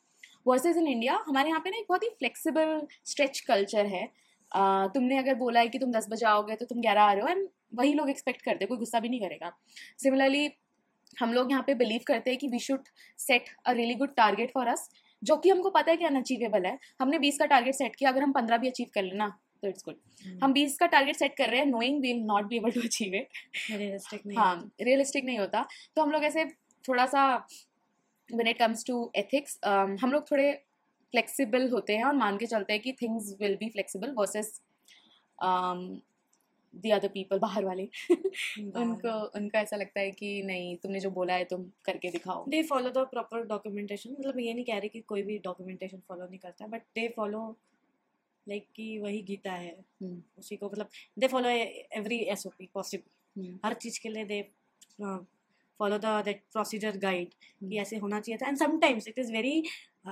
[0.46, 4.94] versus in India हमारे यहाँ पे ना एक बहुत ही फ्लेक्सिबल स्ट्रेच कल्चर है। uh,
[4.94, 7.28] तुमने अगर बोला है कि तुम दस बजे आओगे तो तुम ग्यारह आ रहे हो
[7.28, 9.52] एंड वही लोग एक्सपेक्ट करते हैं कोई गुस्सा भी नहीं करेगा।
[9.98, 10.50] सिमिलरली
[11.16, 14.50] हम लोग यहाँ पे बिलीव करते हैं कि we should set a really good target
[14.54, 14.88] for us
[15.22, 18.22] जो कि हमको पता है कि अनअचीवेबल है। हमने बीस का टारगेट सेट किया अगर
[18.22, 19.28] हम पंद्रह भी अचीव कर लेना
[19.62, 22.46] तो इट्स गुड हम बीस का टारगेट सेट कर रहे हैं knowing we will not
[22.48, 23.28] be able to achieve it
[23.70, 26.44] realistic नहीं हाँ रियलिस्टिक नहीं होता। तो हम लोग ऐसे
[26.84, 27.24] थोड़ा सा
[28.28, 30.52] when it comes to um, हम लोग थोड़े
[31.12, 34.60] फ्लेक्सिबल होते हैं और मान के चलते हैं कि things will be flexible versus
[36.74, 37.88] the other people बाहर वाले।
[38.58, 42.62] उनको उनको ऐसा लगता है कि नहीं तुमने जो बोला है तुम करके दिखाओ। They
[42.62, 46.38] follow the proper documentation मतलब ये नहीं कह रही कि कोई भी डॉक्यूमेंटेशन फॉलो नहीं
[46.38, 47.56] करता बट दे फॉलो
[48.48, 49.70] लाइक कि वही गीता है।
[50.02, 54.24] हम्म, उसी को मतलब they follow every S O P possible हर चीज़ के लिए
[54.24, 54.40] they
[55.78, 57.28] follow the that procedure guide.
[57.68, 58.48] कि ऐसे होना चाहिए था.
[58.48, 59.64] And sometimes it is very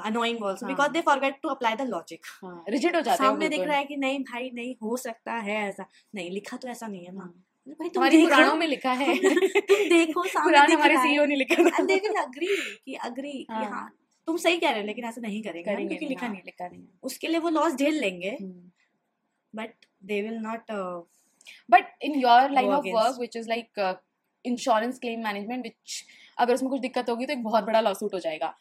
[0.04, 0.66] annoying also.
[0.66, 2.26] Because they forget to apply the logic
[2.68, 5.68] rigid हो जाते हैं सामने दिख रहा है कि नहीं भाई नहीं हो सकता है
[5.68, 9.14] ऐसा। नहीं लिखा तो ऐसा नहीं है ना। हाँ। भाई तुम पुराणों में लिखा है।
[9.60, 12.28] तुम देखो सामने हमारे सीईओ ने लिखा था। and they will
[12.84, 13.92] कि अग्री कि हाँ। हाँ
[14.26, 16.84] तुम सही कह रहे हो लेकिन ऐसा नहीं करेंगे क्योंकि लिखा हाँ, नहीं लिखा नहीं
[17.02, 18.38] उसके लिए वो लॉस झेल लेंगे।
[19.54, 19.70] But
[20.04, 20.72] they will not
[21.70, 23.68] but in your line of work is like
[24.46, 26.02] insurance claim management which
[26.38, 28.54] अगर उसमें कुछ दिक्कत होगी तो एक बहुत बड़ा लॉसूट हो जाएगा।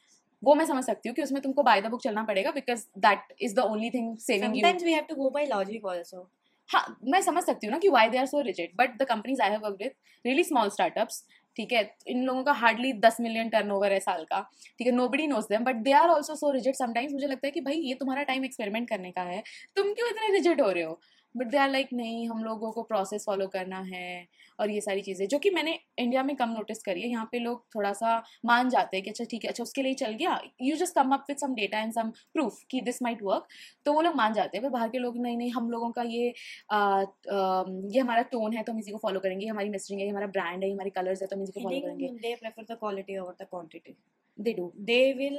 [0.44, 3.36] वो मैं समझ सकती हूँ कि उसमें तुमको बाय द बुक चलना पड़ेगा because that
[3.42, 6.30] is the only thing saving you we have to go by logic also
[6.70, 9.42] हाँ मैं समझ सकती हूँ ना कि why they are so rigid but the companies
[9.42, 9.92] I have work with
[10.26, 11.24] really small startups
[11.58, 14.40] ठीक है इन लोगों का हार्डली दस मिलियन टर्न ओवर है साल का
[14.80, 17.52] ठीक है nobody knows them but they are also so rigid sometimes मुझे लगता है
[17.52, 19.42] कि भाई ये तुम्हारा टाइम एक्सपेरिमेंट करने का है।
[19.78, 21.00] तुम क्यों इतने रिजिड हो रहे हो?
[21.36, 24.28] बट दे आर लाइक नहीं हम लोगों को प्रोसेस फॉलो करना है
[24.60, 27.40] और ये सारी चीज़ें जो कि मैंने इंडिया में कम नोटिस करी है। यहाँ पे
[27.40, 30.40] लोग थोड़ा सा मान जाते हैं कि अच्छा ठीक है अच्छा उसके लिए चल गया।
[30.62, 33.48] You just come up with some data and some proof कि दिस माइट वर्क
[33.86, 36.04] तो वो लोग मान जाते हैं। पर बाहर के लोग नहीं नहीं हम लोगों का
[36.04, 36.34] ये
[36.72, 40.10] आ, आ, ये हमारा टोन है तो हम इसी को फॉलो करेंगे। हमारी मैसेजिंग है
[40.10, 42.08] हमारा ब्रांड है हमारी कलर्स है तो हम इसी को फॉलो करेंगे.
[42.10, 43.96] They prefer the quality over the quantity
[44.38, 45.38] they do they will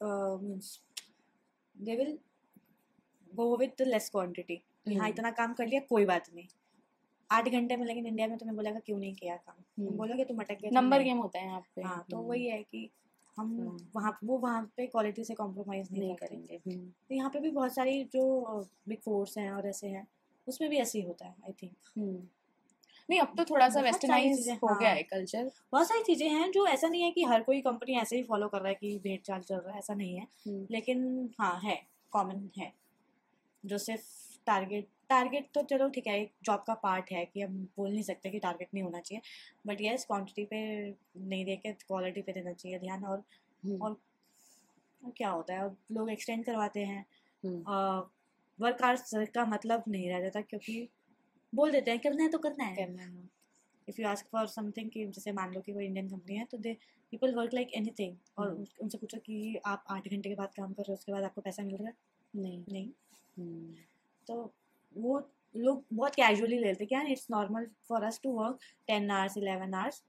[0.00, 0.78] means
[1.76, 2.18] they will
[3.30, 6.46] go with the less quantity हाँ हम्म। इतना काम कर लिया कोई बात नहीं
[7.30, 10.38] आठ घंटे में लेकिन इंडिया में तुम्हें बोलेगा क्यों नहीं किया काम हम्म। बोलोगे तुम
[10.38, 12.88] अटक गए नंबर गेम होता है यहाँ पे हाँ तो हम्म, वही है कि
[13.36, 17.40] हम हम्म। वहाँ वो वहाँ पे क्वालिटी से कॉम्प्रोमाइज़ नहीं, नहीं करेंगे तो यहाँ पे
[17.40, 20.06] भी बहुत सारी जो बिग फोर्स हैं और ऐसे हैं
[20.46, 22.28] उसमें भी ऐसे ही होता है आई थिंक।
[23.08, 26.50] नहीं अब तो थोड़ा सा वेस्टर्नाइज हो गया हाँ। है कल्चर बहुत सारी चीज़ें हैं
[26.52, 28.98] जो ऐसा नहीं है कि हर कोई कंपनी ऐसे ही फॉलो कर रहा है कि
[28.98, 30.26] भेड़ चाल चल रहा है ऐसा नहीं है।
[30.70, 31.80] लेकिन हाँ है
[32.12, 32.72] कॉमन है
[33.64, 34.04] जो सिर्फ़
[34.46, 38.02] टारगेट टारगेट तो चलो ठीक है एक जॉब का पार्ट है कि हम बोल नहीं
[38.02, 39.22] सकते कि टारगेट नहीं होना चाहिए
[39.66, 40.60] बट यस क्वांटिटी पे
[41.18, 43.22] नहीं दे के क्वालिटी पे देना चाहिए ध्यान और
[43.62, 43.96] हम्म, और
[45.16, 47.06] क्या होता है लोग एक्सटेंड करवाते हैं।
[47.44, 47.62] हम्म,
[48.58, 50.88] वर्क आवर्स का मतलब नहीं रह जाता क्योंकि
[51.54, 53.28] बोल देते हैं करना है तो करना है। है
[53.88, 56.58] if you ask for something कि जैसे मान लो कि कोई इंडियन कंपनी है तो
[56.58, 56.76] they
[57.10, 60.72] people work like anything और हम्म। उनसे पूछो कि आप आठ घंटे के बाद काम
[60.72, 61.94] कर रहे हो उसके बाद आपको पैसा मिल रहा है?
[62.34, 62.88] नहीं। नहीं।
[63.38, 63.74] हम्म,
[64.28, 64.52] तो
[64.96, 65.18] वो
[65.54, 68.58] लोग बहुत कैजुअली ले लेते हैं क्या it's normal for us to work
[68.88, 70.02] ten hours eleven hours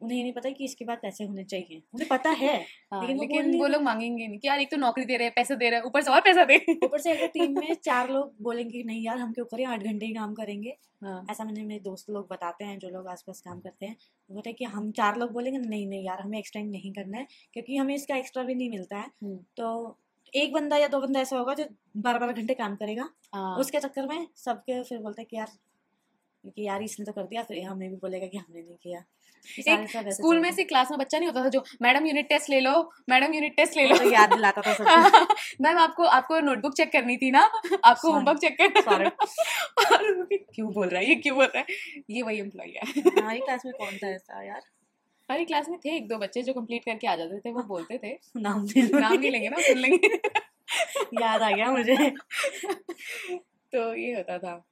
[0.00, 2.54] उन्हें नहीं पता कि इसके बाद पैसे होने चाहिए। उन्हें पता है
[2.92, 5.16] हाँ, लेकिन वो लेकिन बोल वो लोग मांगेंगे नहीं कि यार एक तो नौकरी दे
[5.16, 7.58] रहे हैं पैसे दे रहे हैं ऊपर से और पैसा दे। ऊपर से अगर टीम
[7.58, 10.76] में चार लोग बोलेंगे कि नहीं यार हम क्यों करें आठ घंटे ही काम करेंगे।
[11.04, 14.34] हाँ, ऐसा मैंने मेरे दोस्त लोग बताते हैं जो लोग आसपास काम करते हैं। वो
[14.34, 17.26] बोलते हैं कि हम चार लोग बोलेंगे नहीं नहीं यार हमें एक्सटेंड नहीं करना है
[17.52, 19.98] क्योंकि हमें इसका एक्स्ट्रा भी नहीं मिलता है। हम्म। तो
[20.34, 21.64] एक बंदा या दो बंदा ऐसा होगा जो
[21.96, 25.48] बारह बारह घंटे काम करेगा। हाँ, उसके चक्कर में सबके फिर बोलते हैं कि यार
[26.56, 29.04] कि यार इसने तो कर दिया फिर हमें भी बोलेगा कि हमने नहीं किया।
[29.48, 32.50] सब ऐसे स्कूल में से क्लास में बच्चा नहीं होता था जो मैडम यूनिट टेस्ट
[32.50, 36.40] ले लो मैडम यूनिट टेस्ट ले लो। तो याद दिलाता था सबको। मैम आपको आपको
[36.40, 37.50] नोटबुक चेक करनी थी ना?
[37.84, 39.08] आपको होमवर्क चेक करना.
[39.78, 41.08] और क्यों बोल रहा है?
[41.08, 41.66] ये क्यों बोल रहा है?
[42.10, 44.60] ये वही एम्प्लॉय है। हमारी क्लास में कौन था ऐसा यार?
[45.28, 47.98] हमारी क्लास में थे एक दो बच्चे जो कंप्लीट करके आ जाते थे वो बोलते
[47.98, 50.08] थे। नाम भी नाम नहीं लेंगे। ना सुन लेंगे।
[51.22, 51.96] याद आ गया मुझे।
[53.72, 54.64] तो ये होता था।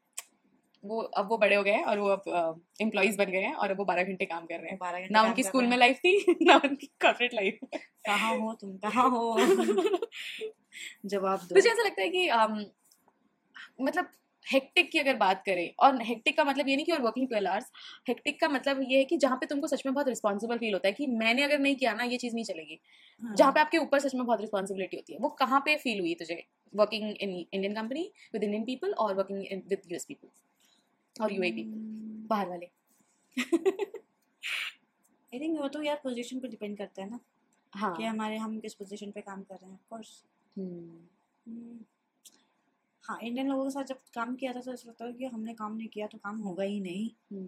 [0.85, 3.71] वो अब वो बड़े हो गए हैं और वो अब एम्प्लॉयज़ बन गए हैं और
[3.71, 5.97] अब वो बारह घंटे काम कर रहे हैं। बारह घंटे ना उनकी स्कूल में लाइफ
[5.97, 7.59] थी ना उनकी कॉर्पोरेट लाइफ
[8.07, 8.77] कहाँ हो तुम?
[8.77, 9.39] कहाँ हो?
[11.07, 12.29] जवाब दो। मुझे ऐसा लगता है कि
[13.81, 14.09] मतलब
[14.47, 17.49] हेक्टिक की अगर बात करें और हेक्टिक का मतलब ये नहीं कि और वर्किंग ट्वेल्व
[17.49, 17.71] आवर्स
[18.09, 20.89] हेक्टिक का मतलब ये है कि जहाँ पे तुमको सच में बहुत रिस्पॉन्सिबल फील होता
[20.89, 22.79] है कि मैंने अगर नहीं किया ना ये चीज़ नहीं चलेगी।
[23.23, 26.01] हाँ। जहाँ पे आपके ऊपर सच में बहुत रिस्पॉन्सिबिलिटी होती है वो कहाँ पे फील
[26.01, 26.43] हुई तुझे?
[26.73, 32.27] Working in Indian company with Indian people और वर्किंग विद यूएस पीपल और यूए पीपल
[32.29, 32.71] बाहर वाले।
[35.33, 37.19] आई थिंक वो तो यार पोजीशन पे डिपेंड करता है ना
[37.73, 40.23] हाँ। कि हमारे हम किस पोजीशन पे काम कर रहे हैं ऑफ़ कोर्स
[40.57, 41.79] हम्म,
[43.09, 45.55] हाँ इंडियन लोगों के साथ जब काम किया था तो ऐसा लगता है कि हमने
[45.55, 47.47] काम नहीं किया तो काम होगा ही नहीं। हम्म,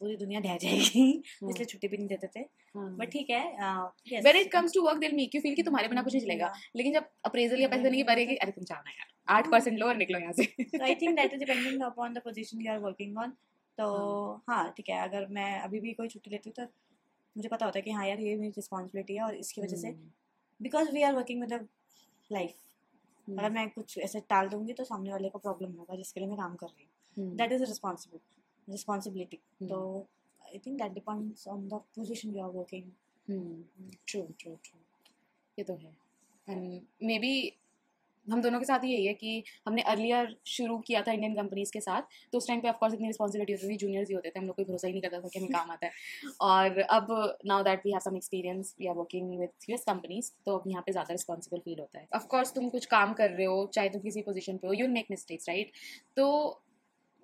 [0.00, 1.02] पूरी दुनिया ढह जाएगी
[1.42, 2.40] हाँ, इसलिए छुट्टी भी नहीं देते थे।
[2.74, 5.88] हाँ। बट ठीक है When it comes to work, they'll make you feel कि तुम्हारे
[5.88, 8.52] बिना कुछ नहीं चलेगा। लेकिन जब अप्रेजल या पैसे देने की बारी है कि अरे
[8.52, 10.44] तुम जाना यार आठ परसेंट लोअर और निकलो यहाँ से।
[10.82, 13.32] I think that is depending upon the position you are working on
[13.78, 13.88] तो
[14.48, 16.70] हाँ। ठीक है अगर मैं अभी भी कोई छुट्टी लेती हूँ तो
[17.36, 19.90] मुझे पता होता है कि हाँ यार ये मेरी रिस्पॉन्सिबिलिटी है और इसकी वजह से
[20.60, 22.67] because we are working with life हम्म,
[23.28, 26.38] अगर मैं कुछ ऐसे टाल दूँगी तो सामने वाले को प्रॉब्लम होगा जिसके लिए मैं
[26.38, 28.20] काम कर रही हूँ। हम्म, दैट इज़ रिस्पॉन्सिबल
[28.68, 30.06] रिस्पॉन्सिबिलिटी हम्म, तो
[30.42, 32.90] I think that depends on the position you are working
[34.06, 34.78] true true true
[35.58, 35.96] ये तो है।
[36.48, 37.32] एंड मे बी
[38.26, 41.80] हम दोनों के साथ यही है कि हमने अर्लियर शुरू किया था इंडियन कंपनीज़ के
[41.80, 42.02] साथ
[42.32, 44.56] तो उस टाइम पे ऑफकोर्स इतनी रिस्पॉन्सिबिलिटी होती थी जूनियर्स ही होते थे, हम लोग
[44.56, 45.92] कोई भरोसा ही नहीं करता था कि हमें काम आता है।
[46.42, 50.56] और अब now that we have some experience we are working with US companies तो
[50.58, 53.70] अब यहाँ पे ज़्यादा रिस्पॉन्सिबल फील होता है। ऑफकोर्स तुम कुछ काम कर रहे हो,
[53.74, 55.72] चाहे तुम किसी पोजिशन पे हो यू मेक मिस्टेक्स राइट
[56.16, 56.26] तो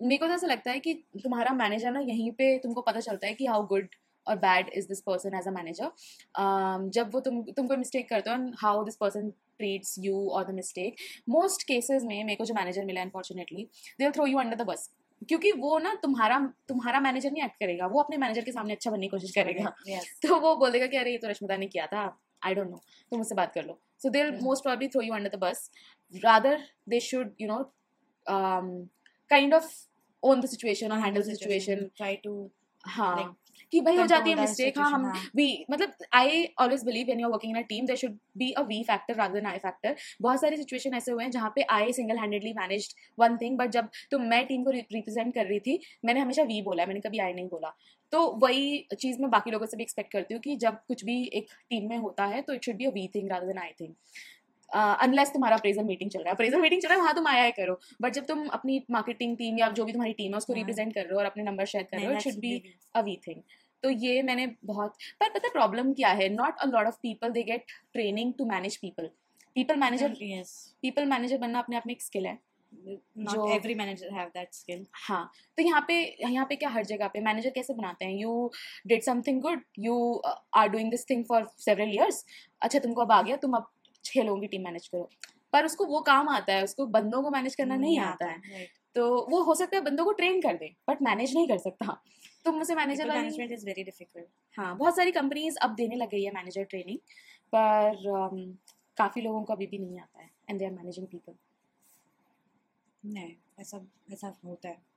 [0.00, 3.26] मेरे को तो ऐसा लगता है कि तुम्हारा मैनेजर ना यहीं पे तुमको पता चलता
[3.26, 3.88] है कि हाउ गुड
[4.26, 8.30] और bad is this person as a manager जब वो तुम तुम कोई मिस्टेक करते
[8.30, 10.96] हो and how this person treats you और द मिस्टेक
[11.28, 14.90] मोस्ट केसेस में मेरे को जो मैनेजर मिला unfortunately they throw you under the bus
[15.28, 16.38] क्योंकि वो ना तुम्हारा
[16.68, 19.72] तुम्हारा मैनेजर नहीं एक्ट करेगा वो अपने मैनेजर के सामने अच्छा बनने की कोशिश करेगा।
[19.88, 22.02] यस तो वो बोल देगा कि अरे ये तो रश्मिता ने किया था
[22.42, 22.76] आई डोंट नो
[23.10, 23.78] तुम मुझसे बात कर लो.
[24.02, 25.70] So they most probably throw you under the bus
[26.14, 27.62] rather they should you know
[28.26, 29.70] kind of
[30.22, 32.34] own the situation और handle the situation try to
[32.86, 33.34] हाँ। Like,
[33.72, 37.20] कि भाई हो जाती है मिस्टेक हाँ हम हाँ। वी मतलब I always believe when
[37.20, 39.58] you are working in a team there should be a we factor rather than I
[39.58, 43.58] factor बहुत सारी सिचुएशन ऐसे हुए हैं जहाँ पे I single handedly managed one thing
[43.58, 46.88] but जब तो मैं टीम को रिप्रेजेंट कर रही थी मैंने हमेशा वी बोला है,
[46.88, 47.74] मैंने कभी आई नहीं बोला।
[48.12, 51.22] तो वही चीज़ मैं बाकी लोगों से भी एक्सपेक्ट करती हूँ कि जब कुछ भी
[51.24, 53.70] एक टीम में होता है तो it should be a we thing rather than I
[53.80, 53.94] thing
[54.72, 57.42] unless तुम्हारा अप्रेजल मीटिंग चल रहा है। अप्रेजल मीटिंग चल रहा है वहाँ तुम आया
[57.42, 60.52] है करो। बट जब तुम अपनी मार्केटिंग टीम या जो भी तुम्हारी टीम है उसको
[60.52, 62.56] हाँ। रिप्रेजेंट कर रहे हो और अपने नंबर शेयर कर रहे हो it should be
[62.94, 63.42] a we thing
[63.82, 66.28] तो ये मैंने बहुत पर पता प्रॉब्लम क्या है?
[66.28, 69.10] Not a lot of people they get training to manage people
[69.56, 70.14] people manager
[70.82, 72.38] people manager बनना अपने आप में एक स्किल है।
[72.72, 77.08] जो- every manager have that skill हाँ तो यहाँ पे यहाँ पे क्या हर जगह
[77.08, 78.12] पे मैनेजर कैसे बनाते हैं?
[78.12, 78.50] You
[78.86, 80.22] did something good you
[80.54, 82.24] are doing this thing for several years
[82.62, 83.70] अच्छा तुमको अब आ गया तुम अब
[84.04, 85.10] छह लोगों की टीम मैनेज करो।
[85.52, 88.40] पर उसको वो काम आता है उसको बंदों को मैनेज करना नहीं आता है।
[88.94, 92.02] तो वो हो सकता है बंदों को ट्रेन कर दे बट मैनेज नहीं कर सकता।
[92.44, 94.26] तो मुझे manager management is very difficult
[94.58, 96.98] हाँ बहुत सारी कंपनीज़ अब देने लग गई है मैनेजर ट्रेनिंग
[97.54, 98.56] पर um,
[98.96, 101.34] काफ़ी लोगों को अभी भी नहीं आता है and they are managing people
[103.04, 103.80] नहीं ऐसा
[104.12, 104.93] ऐसा होता है।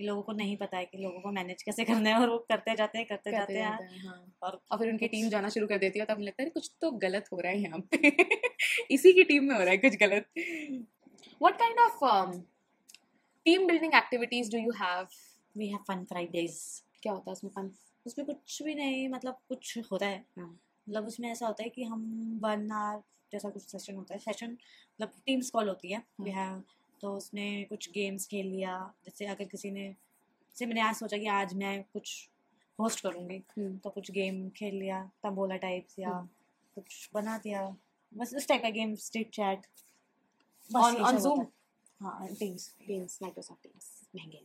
[0.00, 2.74] लोगों को नहीं पता है कि लोगों को मैनेज कैसे करना है और वो करते
[2.74, 5.66] जाते हैं करते करते जाते हैं। हैं हाँ। और और फिर उनकी टीम जाना शुरू
[5.66, 7.96] कर देती है तब लगता है कुछ तो गलत हो रहा है यहाँ पे।
[8.90, 10.28] इसी की टीम में हो रहा है कुछ गलत।
[11.42, 12.36] What kind of
[13.44, 15.06] team building activities do you have
[15.56, 17.70] we have fun Fridays क्या होता है उसमें फन
[18.06, 21.84] उसमें कुछ भी नहीं मतलब कुछ होता है। हाँ। मतलब उसमें ऐसा होता है कि
[21.84, 22.02] हम
[22.42, 26.62] वन आवर जैसा कुछ सेशन होता है। सेशन मतलब टीम्स कॉल होती है। वी हैव
[27.00, 31.26] तो उसने कुछ गेम्स खेल लिया। जैसे अगर किसी ने जैसे मैंने आज सोचा कि
[31.26, 32.28] आज मैं कुछ
[32.78, 36.28] होस्ट करूँगी तो कुछ गेम खेल लिया तंबोला टाइप्स या हम्म।
[36.74, 37.76] कुछ बना दिया।
[38.12, 39.66] बस उस टाइप का game street chat
[40.70, 41.44] on Zoom?
[42.00, 44.40] हाँ। टीम्स टीम्स माइक्रोसॉफ्ट टीम्स महँगे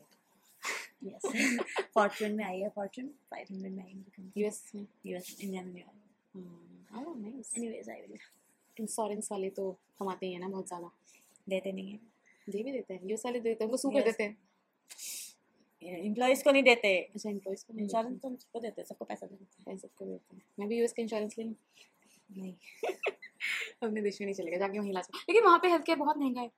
[1.03, 1.21] यस
[1.93, 4.85] फॉर्चून में आई है फॉर्चून फाइव हंड्रेड में आएँगे यूएस में?
[5.05, 5.83] यूएस इंडिया में
[6.35, 8.17] नहीं एनीवेज आई विल
[8.77, 10.91] इंश्योरेंस वाले तो कमाते ही हैं ना बहुत ज़्यादा।
[11.49, 12.10] देते नहीं है।
[12.47, 14.37] दे भी देते हैं यूएस वाले देते हैं उनको सू कर देते हैं
[15.81, 19.69] एम्प्लॉयज़ को नहीं देते अच्छा एम्प्लॉयज़ को इंश्योरेंस तो सबको देते हैं सबको पैसा देते
[19.69, 22.53] हैं सबको देते हैं मैं भी यूएस का इंश्योरेंस ले नहीं
[23.83, 26.41] अपने देश में नहीं चलेगा जाके वहीं इलाज लेकिन वहाँ पे हेल्थ केयर बहुत महँगा
[26.41, 26.51] है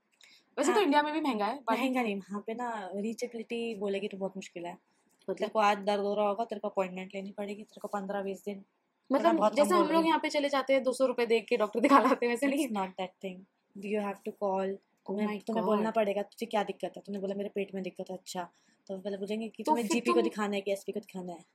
[0.57, 4.17] वैसे तो। इंडिया में भी महँगा है महँगा नहीं वहाँ पे ना रीचेबिलिटी बोलेगी तो
[4.17, 7.31] बहुत मुश्किल है तेरे मतलब को आज दर्द हो रहा होगा तेरे को अपॉइंटमेंट लेनी
[7.31, 8.63] पड़ेगी तेरे को पंद्रह बीस दिन
[9.09, 11.79] मतलब जैसे हम लोग। यहाँ पे चले जाते हैं दो सौ रुपए दे के डॉक्टर
[11.79, 15.39] दिखा लाते हैं वैसे नहीं not that thing you have to call Oh my तुम्हें
[15.39, 17.01] तुम्हें बोलना पड़ेगा तुझे क्या दिक्कत है?
[17.05, 18.49] तूने बोला मेरे पेट में दिक्कत है। अच्छा
[18.89, 21.45] तो पहले पूछेंगे कि तो तुम्हें जीपी को दिखाना है कि एसपी को दिखाना है?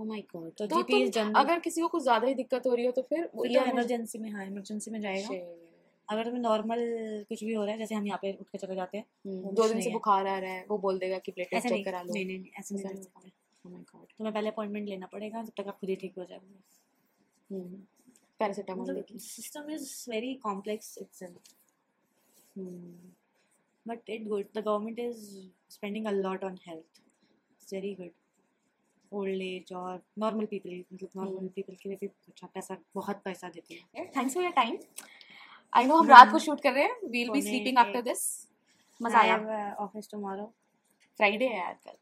[0.00, 0.50] Oh my God.
[0.58, 3.02] तो तो GP is अगर किसी को कुछ ज़्यादा ही दिक्कत हो रही हो तो
[3.02, 5.28] फिर वो- या तो इमरजेंसी में हाँ इमरजेंसी में जाएगा।
[6.08, 6.80] अगर तुम्हें नॉर्मल
[7.28, 9.54] कुछ भी हो रहा है जैसे हम यहाँ पे उठ के चले जाते हैं हम्म,
[9.54, 12.12] दो दिन से बुखार आ रहा है वो बोल देगा कि ऐसे चेक करा लो।
[12.14, 14.06] नहीं नहीं ऐसे नहीं कर सकते। Oh.
[14.18, 16.58] तुम्हें पहले अपॉइंटमेंट लेना पड़ेगा जब तक आप खुद ही ठीक हो जाओगे।
[18.40, 21.54] Paracetamol system is very complex itself
[22.56, 23.12] hmm,
[23.86, 24.46] but it good.
[24.54, 25.16] The government is
[25.68, 27.00] spending a lot on health.
[27.54, 28.12] It's very good.
[29.12, 33.20] Old age और normal people मतलब normal हम्म। people के लिए भी अच्छा पैसा बहुत
[33.24, 34.78] पैसा देती है। Thanks for your time
[35.72, 37.08] I know हम रात को। शूट कर रहे हैं.
[37.10, 38.02] We'll be sleeping after.
[38.02, 38.22] This
[39.00, 39.74] मज़ा आया.
[39.80, 40.52] ऑफ़िस टुमारो
[41.18, 41.96] फ्राइडे है आज कल.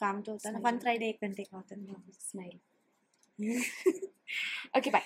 [0.00, 0.70] काम तो होता है ना Smile.
[0.70, 1.80] फन फ्राइडे एक घंटे का होता है।
[2.12, 2.58] Smile
[4.78, 5.02] okay bye